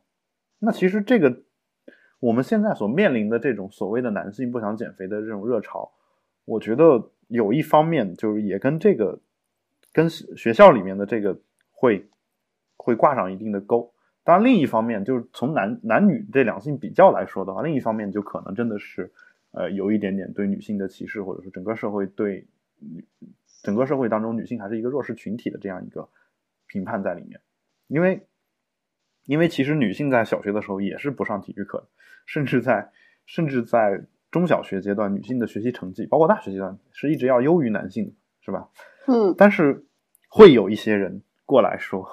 [0.58, 1.42] 那其实这个
[2.18, 5.92] 我们现在所面临的这种所谓的男性不想减肥的这种热潮，
[6.44, 9.20] 我觉得有一方面就是也跟这个
[9.92, 11.38] 跟学校里面的这个
[11.70, 12.08] 会
[12.76, 13.92] 会挂上一定的钩。
[14.22, 19.10] 当然，另一方面就是从男男女这两性比较来说的话，另一方面就可能真的是
[19.52, 22.46] 呃有一点点对女性的歧视，或者说整个社会对
[22.78, 23.04] 女
[23.62, 26.08] 整个社会当中女性还是一个弱势群体的这样一个
[26.66, 27.40] 评判在里面，
[27.88, 28.26] 因为
[29.24, 31.88] 因为其实女性在小学的时候也是不上体育课的，
[32.26, 32.90] 甚至在
[33.26, 38.68] 甚至在中小学阶段，女性的学习成绩，包括大学阶段，是一直要优于男性的，是吧？
[39.06, 39.84] 嗯但是
[40.28, 42.06] 会有一些人过来说，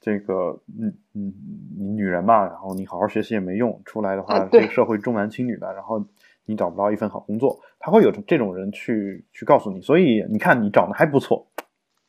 [0.00, 1.32] 这个，嗯嗯，
[1.78, 6.04] 你女人嘛，然后你好好学习也没用，出来的话，啊这个社会重男轻女的，然后
[6.44, 11.46] 你找不到一份好工作，他会有这种人去去告诉你，所以你看你长得还不错，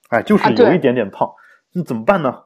[0.10, 1.34] 哎，就是有一点点胖，
[1.74, 2.44] 那怎么办呢？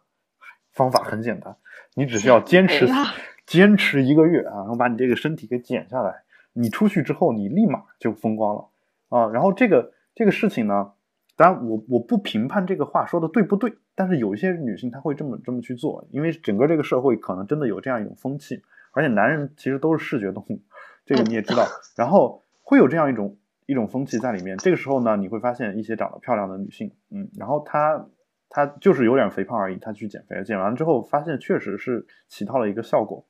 [0.71, 1.55] 方法很简单，
[1.95, 3.05] 你只需要 坚持、哎
[3.45, 6.23] 坚持一个月啊，然后把你这个身体给减下来，
[6.53, 8.69] 你出去之后你立马就风光了
[9.09, 9.27] 啊。
[9.33, 10.92] 然后这个这个事情呢，
[11.35, 18.61] 当然我我不评判这个话说的对不对，但是有一些女性她会这么这么去做，因为整个这个社会可能真的有这样一种风气，
[18.91, 20.61] 而且男人其实都是视觉动物，
[21.05, 21.65] 这个你也知道，
[21.95, 24.57] 然后会有这样一种一种风气在里面。
[24.57, 28.07] 这个时候呢，你会发现一些长得漂亮的女性，嗯，然后她
[28.49, 33.25] 她就是有点肥胖而已，她去减肥，减完之后发现确实是起到了一个效果。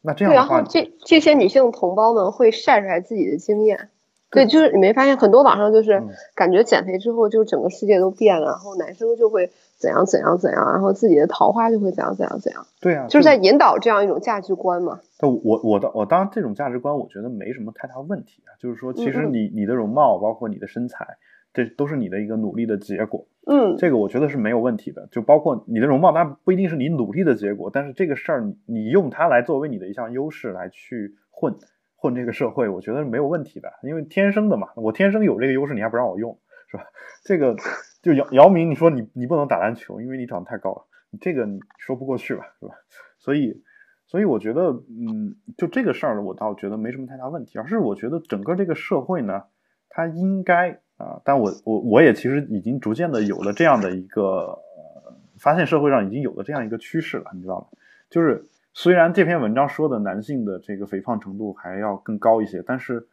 [0.00, 3.90] 那这样，的话然后，这这些女性同胞们会晒出来自己的经验。
[4.30, 15.00] 对对，就是你没发现很多网上就是嗯感觉减肥之后，就整个世界都变了，然后男生就会怎样怎样怎样，然后自己的桃花就会怎样怎样怎样，对啊，就是在引导这样一种价值观嘛。
[15.18, 18.54] 但我我当我当然这种价值观，我觉得没什么太大问题啊。
[18.58, 21.06] 就是说，其实你你的容貌，包括你的身材，
[21.52, 23.26] 这都是你的一个努力的结果。
[23.46, 25.08] 嗯，这个我觉得是没有问题的。
[25.10, 31.54] 就包括你的容貌，当然不一定是你努力的结果，但是这个事儿你你用它来作为你的一项优势来去混
[32.00, 33.70] 混这个社会，我觉得是没有问题的。
[33.82, 36.38] 因为天生的嘛，我天生有这个优势，你还不让我用，
[36.68, 36.84] 是吧？
[37.22, 37.54] 这个
[38.02, 40.86] 就姚姚明，你说你你不能打篮球，因为你长得太高了，
[41.20, 41.46] 这个
[41.78, 42.74] 说不过去吧，是吧？
[43.18, 43.62] 所以。
[44.06, 49.44] 所以我觉得，嗯，就这个事儿呢，我倒觉得没什么太大问题，而是我觉得整个这个社会呢，
[49.88, 57.78] 它应该啊，但我我我也其实已经逐渐的有了这样的一个，呃，发现社会上已经有了这样一个趋势了，你知道吗？
[58.10, 63.08] 就是虽然这篇文章说的男性的这个肥胖程度还要更高一些，但是，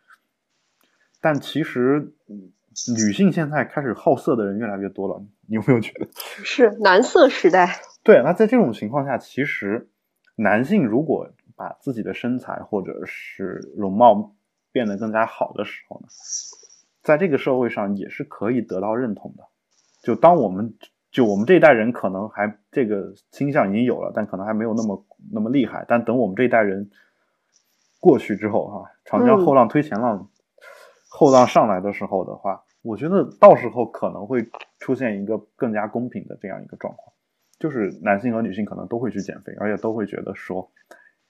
[1.19, 2.51] 但其实嗯
[2.95, 6.07] 女性现在开始好色的人越来越多了，你有没有觉得？
[6.43, 7.79] 是男色时代。
[8.03, 9.89] 对，那在这种情况下，其实
[10.35, 14.35] 男性如果把自己的身材或者是容貌
[14.71, 16.07] 变得更加好的时候呢，
[17.01, 19.43] 在这个社会上也是可以得到认同的。
[20.03, 20.75] 就当我们
[21.11, 25.85] 就我们这一代人可能还这个倾向已经有了，但可能还没有那么那么厉害。
[25.87, 26.89] 但等我们这一代人
[27.99, 30.29] 过去之后，哈、长江后浪推前浪，
[31.09, 34.49] 后浪上来的时候的话，我觉得到时候可能会
[34.79, 37.13] 出现一个更加公平的这样一个状况。
[37.59, 40.69] 就是男性和女性可能都会去减肥，而且都会觉得说，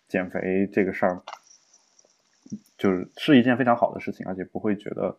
[0.09, 1.22] 减肥这个事儿，
[2.77, 5.18] 就是是一件非常好的事情，而且不会觉得，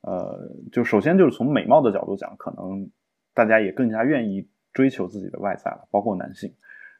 [0.00, 2.90] 呃，就首先就是从美貌的角度讲，可能
[3.32, 6.52] 大家也更加愿意追求自己的外在了，包括男性。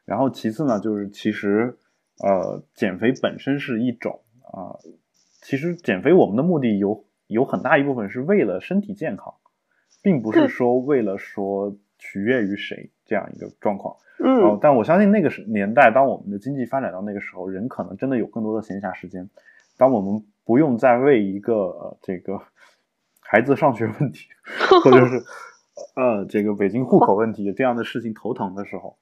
[0.09, 1.77] 然后其次呢，就是其实，
[2.23, 4.73] 呃，减肥本身是一种啊、
[5.43, 9.31] 其实减肥我们的目的有有很大一部分是为了身体健康，
[10.01, 13.95] 并不是说为了说取悦于谁这样一个状况。
[14.17, 19.29] 嗯哦，但我相信那个时年代，当我们的经济发展到那个时候，人可能真的有更多的闲暇时间。
[19.77, 22.41] 当我们不用再为一个、呃、这个
[23.19, 24.27] 孩子上学问题，
[24.83, 25.23] 或者是
[25.95, 28.97] 呃这个北京户口问题这样的事情头疼的时候，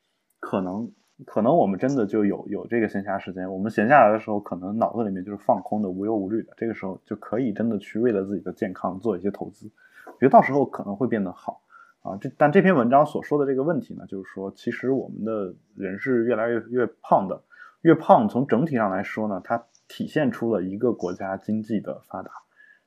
[0.49, 0.89] 可能
[1.25, 3.51] 可能我们真的就有有这个闲暇时间。
[3.51, 6.53] 我们闲下来的时候，可能脑子里面就是放空的、无忧无虑的。
[6.55, 9.69] 这个时候就可以真的去为了自己的健康做一些投资。
[10.05, 11.61] 我觉得到时候可能会变得好。
[12.01, 17.43] 啊，这但这篇文章所说的这个问题呢，就是说，其实我们的人是越来越越胖的，
[17.81, 22.31] 越胖从整体上来说呢，它体现出了一个国家经济的发达。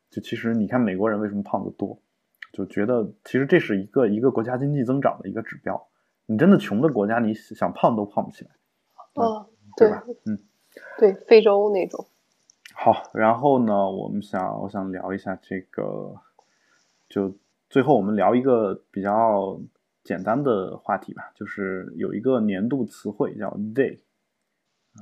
[0.08, 2.00] 就其实你看美国人为什么胖得多，
[2.54, 5.86] 就觉得其实这是一个一个国家经济增长的一个指标。
[6.30, 8.50] 你真的穷的国家，你想胖都胖不起来。
[9.14, 10.04] 哦，对吧？
[10.26, 10.38] 嗯，
[10.96, 12.06] 对，非洲那种。
[12.72, 16.14] 好，然后呢，我们想，我想聊一下这个，
[17.08, 17.34] 就
[17.68, 19.60] 最后我们聊一个比较
[20.04, 23.98] 简单的话题吧，就是有一个年度词汇叫 “day”。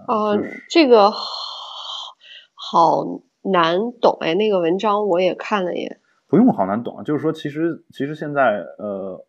[0.06, 0.32] 啊，
[0.70, 3.04] 这个好
[3.42, 6.00] 难懂哎，那个文章我也看了耶。
[6.26, 9.26] 不用好难懂啊，就是说，其实其实现在呃，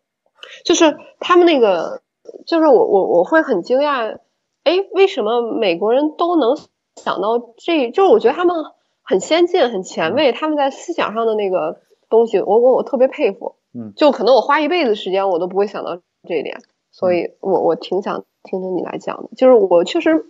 [0.64, 2.02] 就是他们那个，
[2.46, 4.18] 就是我我我会很惊讶。
[4.62, 6.56] 哎，为什么美国人都能
[6.96, 7.90] 想到这？
[7.90, 8.56] 就是我觉得他们
[9.02, 13.56] 很先进、很前卫，他们在思想上的那个东西，我我我特别佩服。
[13.72, 15.96] 嗯，就可能我花一辈子时间，我都不会想到
[16.28, 16.58] 这一点，
[16.90, 19.30] 所以我我挺想听听你来讲的。
[19.36, 20.26] 就是我确实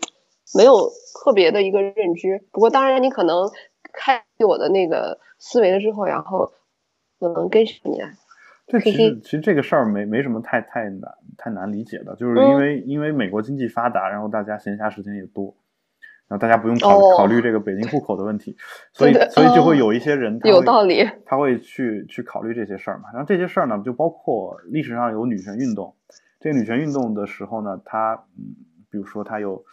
[0.55, 0.91] 没有
[1.25, 3.51] 特别的一个认知，不过当然你可能
[3.93, 6.53] 开我的那个思维了之后，然后
[7.19, 8.13] 可能跟上你来。
[8.71, 15.57] 这其实其实这个事儿没没什么太太难太难理解的，就是因为因为美国经济发达，然后大家闲暇时间也多，
[16.29, 18.57] 然后大家不用考考虑这个北京户口的问题，
[18.95, 23.11] 所以所以就会有一些人有道理，他会去去考虑这些事儿嘛。
[23.13, 25.97] 然后这些事儿呢，就包括历史上有女权运动，
[26.39, 28.55] 这个女权运动的时候呢，它嗯，
[28.89, 29.65] 比如说它有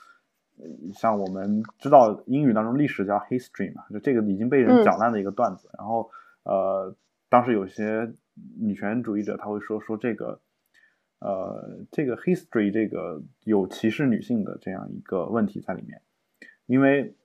[0.95, 5.69] 像我们知道英语当中历史叫 history 嘛，就这个已经被人讲烂的一个段子。
[5.77, 6.09] 然后
[6.43, 6.95] 呃，
[7.29, 8.11] 当时有些。
[8.59, 10.41] 女权主义者他会说说这个，
[11.19, 16.01] 呃，这个 history 这个有歧视女性的这样一个问题在里面，
[16.65, 17.15] 因为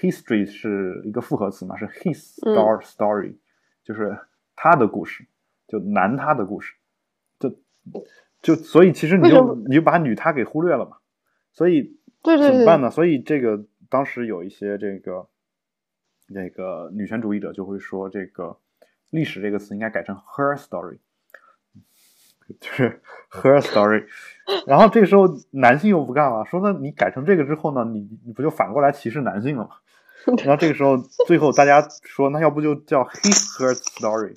[0.00, 3.36] history 是一个复合词嘛，是 his star story，
[3.82, 4.18] 就是
[4.56, 5.26] 他的故事，
[5.66, 6.74] 就男他的故事，
[7.38, 7.54] 就
[8.42, 10.98] 就所以其实你就你就把女他给忽略了嘛，
[11.52, 12.90] 所以怎么办呢？
[12.90, 15.28] 所以这个当时有一些这个
[16.28, 18.58] 那个女权主义者就会说这个。
[19.14, 20.98] 历史这个词应该改成 her story，
[22.60, 23.00] 就是
[23.30, 24.06] her story。
[24.66, 29.76] 然后这个时候男性又不干了，说那你改成这个之后呢，你你不就反过来歧视男性了吗？
[30.44, 30.96] 然后这个时候
[31.28, 34.34] 最后大家说，那要不就叫 his her story，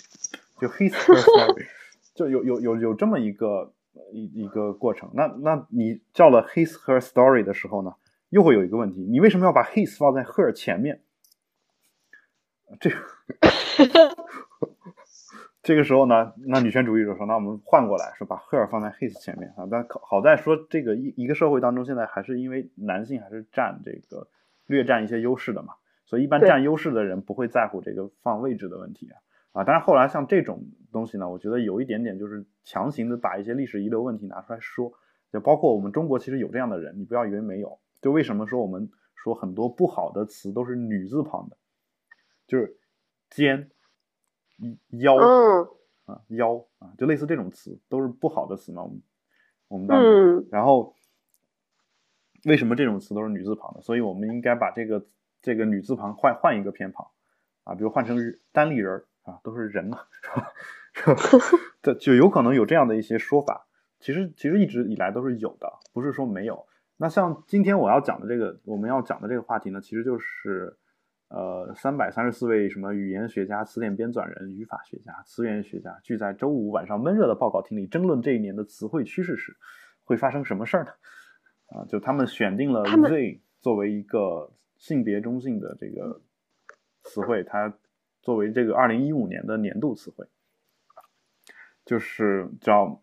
[0.62, 1.66] 就 his her story，
[2.14, 3.74] 就有有有有这么一个
[4.12, 5.10] 一一个过程。
[5.16, 7.96] 那那你叫了 his her story 的时候呢，
[8.30, 11.02] 又会有一个问题，你为什么要把 his 放在 her 前面？
[12.80, 12.98] 这个。
[15.68, 24.30] 这个时候呢，那女权主义者说：“那我们换过来，说把 her 放在 his 前面啊。”但好在说，这个一一个社会当中，现在还是因为男性还是占这个
[24.66, 25.74] 略占一些优势的嘛，
[26.06, 29.20] 所以一般占优势的人不会在乎这个放位置的问题啊。
[29.52, 30.64] 啊，但是后来像这种
[30.94, 34.94] 东西呢，我觉得有一点点就是强行的把一些历史遗留问题拿出来说，
[35.34, 37.78] 就包括我们中国其实有这样的人，你不要以为没有。
[38.02, 41.58] 就为什么说我们说很多不好的词都是女字旁的，
[42.48, 42.78] 就是
[44.60, 44.78] 尖。
[45.00, 45.16] 腰，
[46.06, 48.84] 啊腰啊，就类似这种词都是不好的词嘛。
[48.84, 49.02] 我们
[49.68, 50.96] 我们当时，然后
[52.46, 53.82] 为什么这种词都是女字旁的？
[53.82, 55.06] 所以我们应该把这个
[55.42, 57.08] 这个女字旁换换一个偏旁
[57.66, 58.18] 啊，比如换成
[58.52, 60.00] 单立人啊，都是人嘛，
[60.94, 61.24] 是吧？
[61.82, 63.68] 这就有可能有这样的一些说法。
[64.00, 66.66] 其实其实一直以来都是有的，不是说没有。
[66.98, 70.78] 那像今天我要讲的这个，我们要讲的这个话题呢，其实就是。
[71.30, 79.58] 呃，三百三十四位什么语言学家、词典编纂人、语法学家、词源学家聚在周五晚上闷热的报告厅里争论这一年的词汇趋势时，
[80.06, 80.92] 会发生什么事儿呢？
[81.68, 86.22] 啊，就他们选定了 Z 作为一个性别中性的这个
[87.04, 87.74] 词汇，它
[88.22, 90.26] 作为这个二零一五年的年度词汇，
[91.84, 93.02] 就是叫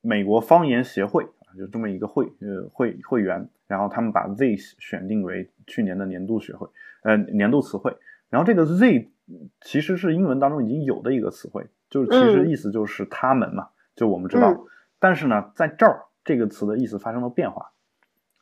[0.00, 6.66] 美国方言协会啊，就这么一个会呃会会员，然后他们把 Z 选定为去年的年度学会。
[7.06, 7.96] 呃，年度词汇，
[8.28, 9.12] 然后这个 Z
[9.60, 14.66] 其实是英文当中已经有的一个词汇，就是其实意思就是他们嘛，就我们知道。
[14.98, 17.70] 但是呢，在这儿这个词的意思发生了变化，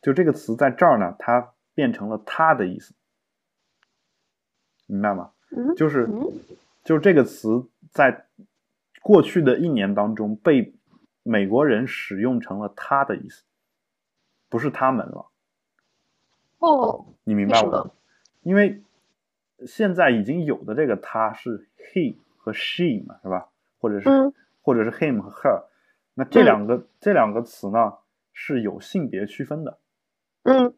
[0.00, 2.94] 就这个词在这儿呢，它变成了他的意思，
[4.86, 5.32] 明白吗？
[5.76, 6.08] 就是
[6.84, 8.24] 就是这个词在
[9.02, 10.74] 过去的一年当中被
[11.22, 13.42] 美国人使用成了他的意思，
[14.48, 15.26] 不是他们了。
[16.60, 17.90] 哦，你明白吗？
[18.44, 18.80] 因为
[19.66, 23.48] 现在已经有的这个他是 he 和 she 嘛，是吧？
[23.80, 24.08] 或者是
[24.62, 25.64] 或者是 him 和 her，
[26.14, 27.94] 那这两个这两个词呢
[28.32, 29.78] 是有性别区分的。
[30.44, 30.72] 嗯，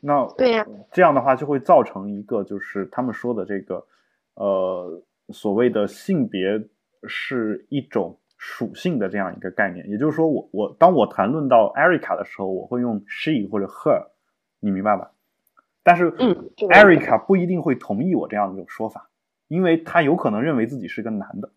[0.00, 3.86] 那对呀，这样的话就会造成一个就是他们说的这个
[4.34, 6.62] 呃所谓的性别
[7.04, 9.88] 是一种属性的这样一个概念。
[9.88, 14.08] 也就是说，我我当我谈论到 Erica 的时候，我会用 she 或者 her，
[14.60, 15.12] 你明白吧？
[15.82, 19.08] 但是，嗯，Erica 不一定会同意我这样一种说法，
[19.48, 21.50] 因为他有可能认为自己是个男的。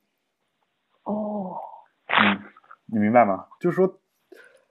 [1.04, 1.56] 哦
[2.08, 2.40] 嗯，
[2.88, 3.46] 你明白吗？
[3.60, 4.00] 就是说，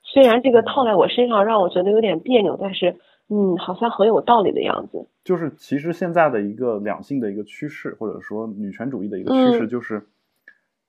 [0.02, 2.97] 虽然这个套在我身上让我觉得有点别扭，但是
[3.28, 5.06] 嗯，好像很有道理的样子。
[5.22, 10.05] 就是其实现在的一个两性的一个趋势，或者说女权主义的一个趋势，就是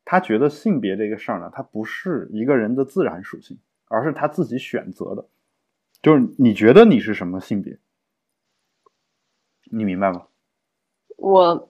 [0.03, 5.25] 他觉得性别这个事儿呢，它不是一个人的自然属性，而是他自己选择的。
[6.01, 7.77] 就是你觉得你是什么性别？
[9.71, 10.27] 你明白吗？
[11.17, 11.69] 我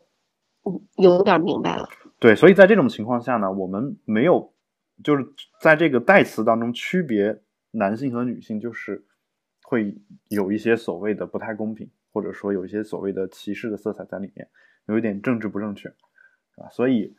[0.97, 1.87] 有点明白了。
[2.19, 4.53] 对，所以在这种情况下呢，我们没有，
[5.03, 5.25] 就是
[5.61, 7.41] 在这个代词当中区别
[7.71, 9.05] 男性和女性，就是
[9.63, 9.95] 会
[10.29, 14.47] 有一些所谓的不太公平，或者说有一些所谓的歧视的色彩在里面，
[14.87, 16.69] 有一点政治不正确，是吧？
[16.71, 17.15] 所以，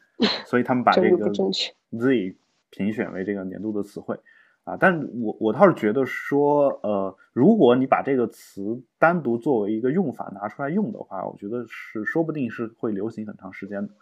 [0.46, 2.36] 所以他们把 这个 Z
[2.70, 4.18] 评选为这个年度的词汇。
[4.66, 13.94] 啊，但我我倒是觉得说，呃，如果你把这个词单独作为一个用法拿出来用的话，我觉得是说不定是会流行很长时间的。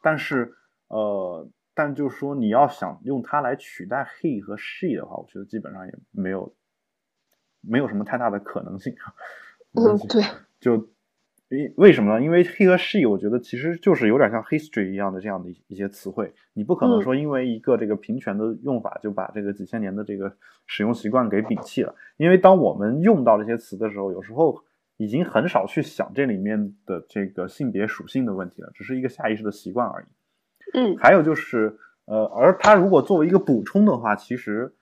[0.00, 0.54] 但是，
[0.86, 6.54] 呃，但就是说你要想用它来取代 he 和 she 的话，我觉得基本上也没有
[7.60, 8.94] 没有什么太大的可能性。
[9.72, 10.22] 嗯， 对，
[10.60, 10.88] 就。
[11.54, 12.24] 因为什么呢？
[12.24, 16.32] 因为 he 和 she，我觉得其实就是有点像 history 一样的这样的一些词汇。
[16.54, 20.34] 你不可能说因为一个这个平权的用法就把这个几千年的这个
[20.66, 21.94] 使用习惯给摒弃了。
[22.16, 24.58] 因为当我们用到这些词的时候，有时候
[24.96, 30.06] 已经很少去想这里面的这个性别属性的问题了，只是一个下意识的习惯而已。
[30.72, 31.76] 嗯，还有就是，
[32.06, 34.72] 呃，而它如果作为一个补充的话，其实。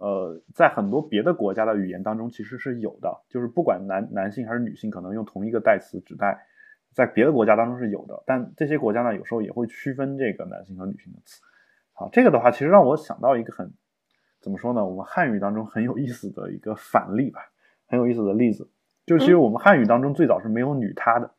[0.00, 6.36] 呃，在很多别的国家的语言当中，其实是有的，就是不管男男性还是女性，可能用同一个代词指代，
[6.92, 8.20] 在别的国家当中是有的。
[8.26, 11.40] 但这些国家呢，有时候也会区分这个男性和女性的词。
[11.92, 13.72] 好，这个的话，其实让我想到一个很
[14.40, 14.84] 怎么说呢？
[14.84, 17.40] 我们汉语当中很有意思的一个反例吧，
[17.86, 18.68] 很有意思的例子，
[19.06, 21.30] 就是其实我们汉语当中最早是没有女她的。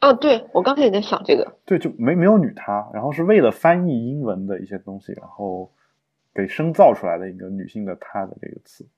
[0.00, 5.70] 哦，对我刚才也在想这个，对，就没没有女她，然后是为了翻译英文的一些东西，然后。
[6.34, 8.88] 给生造出来的一个女性的“她”的这个词，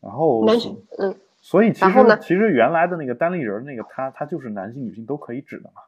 [0.00, 5.82] 然后男性，嗯，所以其实其实原来的那个单立人那个“她”，她就是男性女性都可以指的嘛，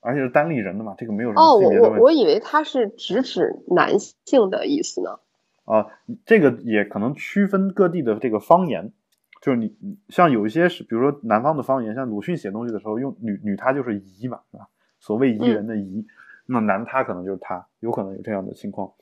[0.00, 1.96] 而且是单立人的嘛，这个没有什么性别的问题。
[1.96, 5.18] 哦，我我以为它是直指男性的意思呢。
[5.64, 5.86] 啊，
[6.24, 8.92] 这个也可能区分各地的这个方言，
[9.40, 9.76] 就是你
[10.08, 14.68] 像有一些是，比如说南方的方言，像鲁迅写东西的时候用女女她就是姨嘛，是吧？
[15.00, 16.06] 所谓姨人的姨。
[16.52, 18.92] 那男他可能就是他，有可能有这样的情况，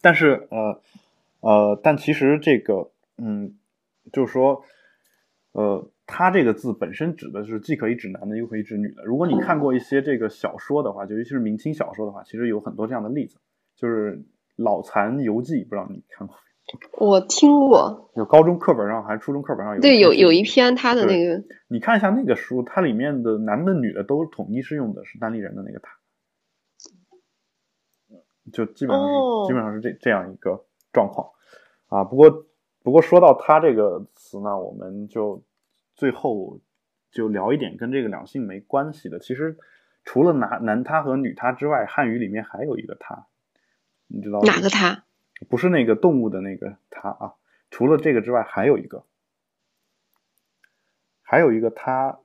[0.00, 0.80] 但是呃
[1.40, 3.56] 呃，但其实这个嗯，
[4.12, 4.62] 就是说
[5.52, 9.04] 呃，他这个字本身指的是既可以指男的，又可以指女的。
[9.04, 13.38] 如果你看过一些这个小说的话，就尤其是明清小说的话，其实有很多这样的例子，
[13.76, 14.16] 就是
[14.56, 16.36] 《老残游记》，不知道你看过？
[16.98, 19.80] 我听过， 有高中课本上还是初中课本上有？
[19.80, 25.90] 对，有有一篇他的那个，你看一下那个书，它里面的男的、女的都统一是用的是单立人的那个他。
[28.52, 29.14] 就基本上是
[29.46, 31.30] 基本上是这这样一个状况
[31.88, 32.04] 啊。
[32.04, 32.46] 不过
[32.82, 35.42] 不过说到它这个词呢，我们就
[35.94, 36.60] 最后
[37.10, 39.18] 就聊一点跟这个两性没关系的。
[39.18, 39.56] 其实
[40.04, 43.26] 除了男男他和女他之外，汉语里面还有一个他，
[44.06, 45.04] 你知道哪个他？
[45.48, 47.34] 不是那个动物的那个他啊。
[47.70, 49.04] 除了这个之外，还有一个，
[51.22, 52.18] 还有一个他，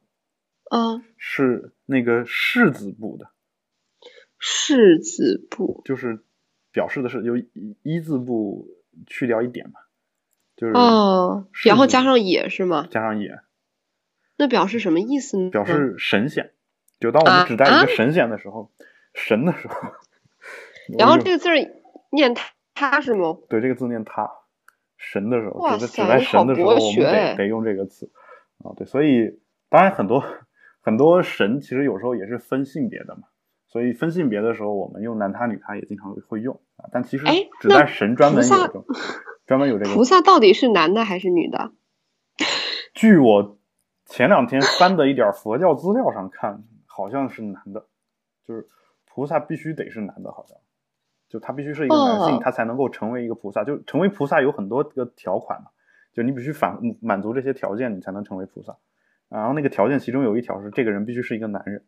[0.72, 3.30] 嗯，是那个柿子部的。
[4.48, 6.24] 士字部就是
[6.72, 7.36] 表示的是由
[7.82, 8.68] 一字部
[9.08, 9.80] 去掉一点嘛，
[10.56, 12.88] 就是哦，然后加上也是吗？
[12.92, 13.40] 加上也，
[14.38, 15.50] 那表示什么意思呢？
[15.50, 16.54] 表示神仙，
[17.00, 18.72] 就当我们指代一个神仙的时候，
[19.16, 19.76] 神的时候。
[21.00, 21.50] 然后这个字
[22.12, 23.40] 念他他是吗？
[23.50, 24.30] 对，这个字念他，
[24.96, 28.12] 神的时候，指指代神的时候，我们得得用这个词
[28.60, 28.78] 啊。
[28.78, 29.40] 对，所以
[29.70, 30.24] 当然很多
[30.82, 33.24] 很多神其实有时候也是分性别的嘛。
[33.76, 37.26] 所以分性别的时候，我们用男他女他也经常会用啊，但其实
[37.60, 38.86] 只在神专门有
[39.46, 39.94] 专门有这个。
[39.94, 41.74] 菩萨到底是男的还是女的？
[42.96, 43.58] 据我
[44.06, 47.88] 前两天翻的一点佛教资料上看，好像是男的，
[48.48, 48.70] 就是
[49.14, 50.58] 菩萨必须得是男的，好像
[51.28, 53.66] 就他必须是一个男性，他才能够成为一个菩萨。
[53.66, 55.68] 就成为菩萨有很多个条款嘛，
[56.14, 58.78] 就你必须反满足这些条件，你才能成为菩萨。
[59.28, 61.84] 然后那个条件其中有一条是，这个人必须是一个男人。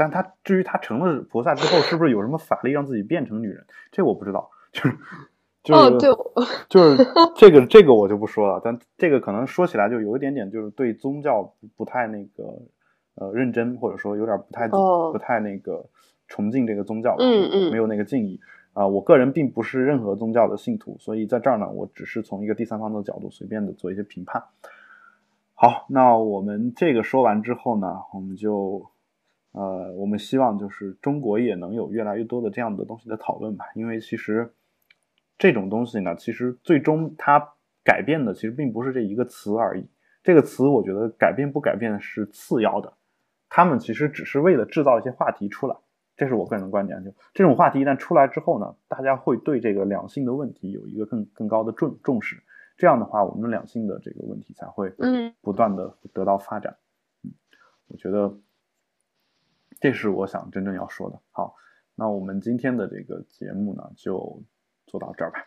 [0.00, 3.66] 但他至于他成了菩萨之后，是不是有什么法力让自己变成女人？
[3.92, 4.96] 这我不知道，就是
[5.62, 5.98] 就是
[6.70, 7.06] 就是
[7.36, 8.62] 这个这个我就不说了。
[8.64, 12.62] 但这个可能说起来就有一点点，就是对宗教不太那个
[13.16, 15.84] 呃认真，或者说有点不太不太那个
[16.28, 18.40] 崇敬这个宗教，嗯嗯，没有那个敬意
[18.72, 18.86] 啊。
[18.86, 24.42] 我个人并不是任何宗教的信徒，所以在这儿呢，我只是从一个第三方的角度随便的做一些评判。
[25.52, 28.90] 好，那我们这个说完之后呢，我们就。
[29.52, 34.52] 呃，我们希望就是中国也能有越来越多的这样的东西的讨论吧，因为其实
[35.38, 39.86] 这种东西呢，其实最终它改变的其实并不是这一个词而已。
[40.22, 42.92] 这个词我觉得改变不改变是次要的，
[43.48, 45.74] 他们其实只是为了制造一些话题出来，
[46.14, 47.02] 这是我个人的观点。
[47.02, 52.36] 就这种话题一旦出来之后呢，大家会对这个两性的问题有一个更更高的重重视，
[52.76, 56.76] 这样的话，我们两性的这个问题才会嗯不断的得到发展。
[57.24, 57.32] 嗯，
[57.88, 58.32] 我觉得
[59.80, 61.18] 这是我想真正要说的。
[61.30, 61.56] 好，
[61.94, 64.42] 那我们今天的这个节目呢，就
[64.86, 65.38] 做到这儿吧。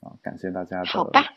[0.00, 0.86] 啊，感谢大家的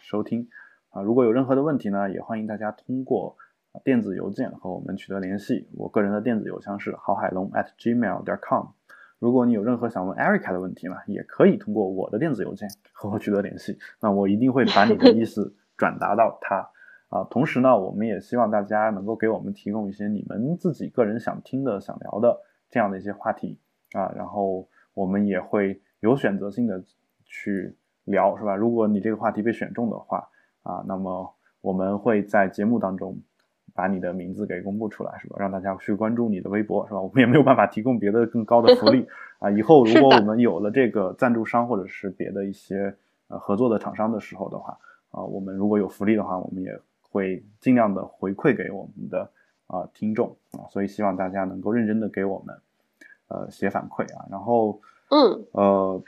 [0.02, 0.48] 收听。
[0.90, 3.36] 啊，如果有任何的问题呢，也欢迎大家通过
[3.74, 5.70] 啊电子邮件和我们取得联系。
[5.76, 8.68] 我个人的电子邮箱是郝海龙 at gmail 点 com。
[9.20, 13.78] 如果你有任何想问 Erica 的问题呢，也可以通过我的电子邮件和我取得联系。
[14.00, 16.70] 那我一定会把你的意思转达到他。
[17.10, 23.58] 啊，同时呢，我们也希望大家能够给我们提供一些你们自己个人想听的、想聊的这样的一些话题
[23.94, 26.84] 啊，然后我们也会有选择性的
[27.26, 27.76] 去
[28.06, 28.56] 聊，是吧？
[28.56, 30.30] 如果你这个话题被选中的话，
[30.62, 33.18] 啊，那么我们会在节目当中
[33.74, 35.38] 把你的名字给公布出来，是吧？
[35.40, 37.02] 让大家去关注你的微博，是吧？
[37.02, 39.08] 我们也没有办法提供别的更高的福利
[39.40, 39.50] 啊。
[39.50, 42.96] 以后如果我们有了这个赞助商或者是别的一些
[43.30, 44.78] 呃合作的厂商的时候的话，
[45.10, 46.80] 啊，我们如果有福利的话，我们也
[47.10, 49.32] 会尽量的回馈给我们的
[49.68, 50.66] 啊听众啊。
[50.70, 52.56] 所以希望大家能够认真的给我们
[53.28, 56.04] 呃写反馈啊，然后嗯呃，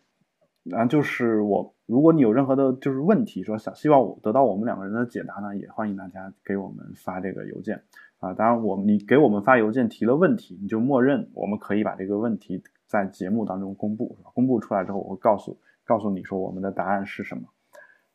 [0.64, 7.82] 然后就是我，如果你有任何的就是问题，说想希望我得到我们两个人的解答呢，也欢迎大家给我们发这个邮件
[8.20, 8.34] 啊。
[8.34, 14.18] 当然，我们你给我们发邮件提了问题，你就默认我们可以把这个问题在节目当中公布？
[14.36, 17.44] 公布出来之后，我会告诉告诉你说我们的答案是什么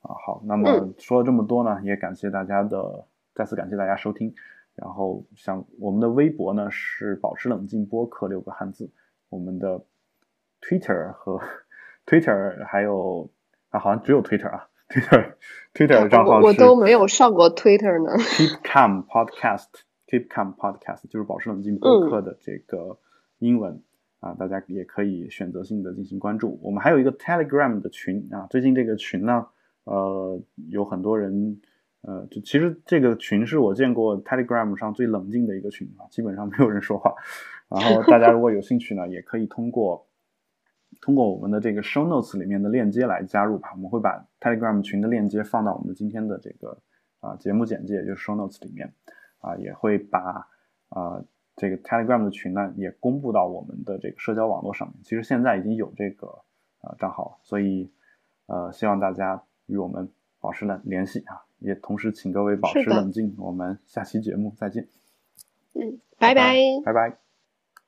[0.06, 0.14] 啊。
[0.24, 4.34] 好，那么嗯说了这么多呢，也感谢大家的，再次感谢大家收听。
[4.74, 8.90] 然后像我们的微博呢是保持冷静播客六个汉字，
[9.30, 9.82] 我们的
[10.60, 11.40] Twitter 和
[12.04, 13.30] Twitter 还有
[13.70, 15.32] 啊，好像只有 Twitter 啊，Twitter
[15.72, 18.12] Twitter 的账号是我我都没有上过 Twitter 呢。
[18.18, 19.68] Keep Calm Podcast
[20.08, 22.98] Keep Calm Podcast 就是保持冷静播客的这个
[23.38, 23.82] 英文、
[24.20, 26.60] 啊，大家也可以选择性的进行关注。
[26.62, 29.46] 我们还有一个 Telegram 的群啊，最近这个群呢，
[29.86, 30.38] 呃，
[30.68, 31.58] 有很多人。
[32.02, 37.12] 呃，就其实这个群是我见过 Telegram 上最冷静的一个群啊，基本上没有人说话。
[37.68, 40.06] 然后大家如果有兴趣呢，也可以通过
[41.00, 43.70] 通过我们的这个 Show Notes 里面的链接来加入吧。
[43.72, 46.78] 我们会把 Telegram 群的链接放到我们今天的这个
[47.18, 48.92] 啊、节目简介，就是 Show Notes 里面
[49.40, 50.46] 啊、也会把
[50.90, 51.20] 啊、
[51.56, 54.96] 这个 Telegram 的群呢也公布到我们的这个社交网络上面。
[55.02, 56.28] 其实现在已经有这个
[56.82, 57.90] 呃账号了，所以
[58.46, 60.10] 呃希望大家与我们
[60.40, 63.34] 保持了联系啊，也同时请各位保持冷静。
[63.38, 64.88] 我们下期节目再见，
[65.74, 66.56] 嗯，拜拜。
[66.84, 67.25] 拜拜。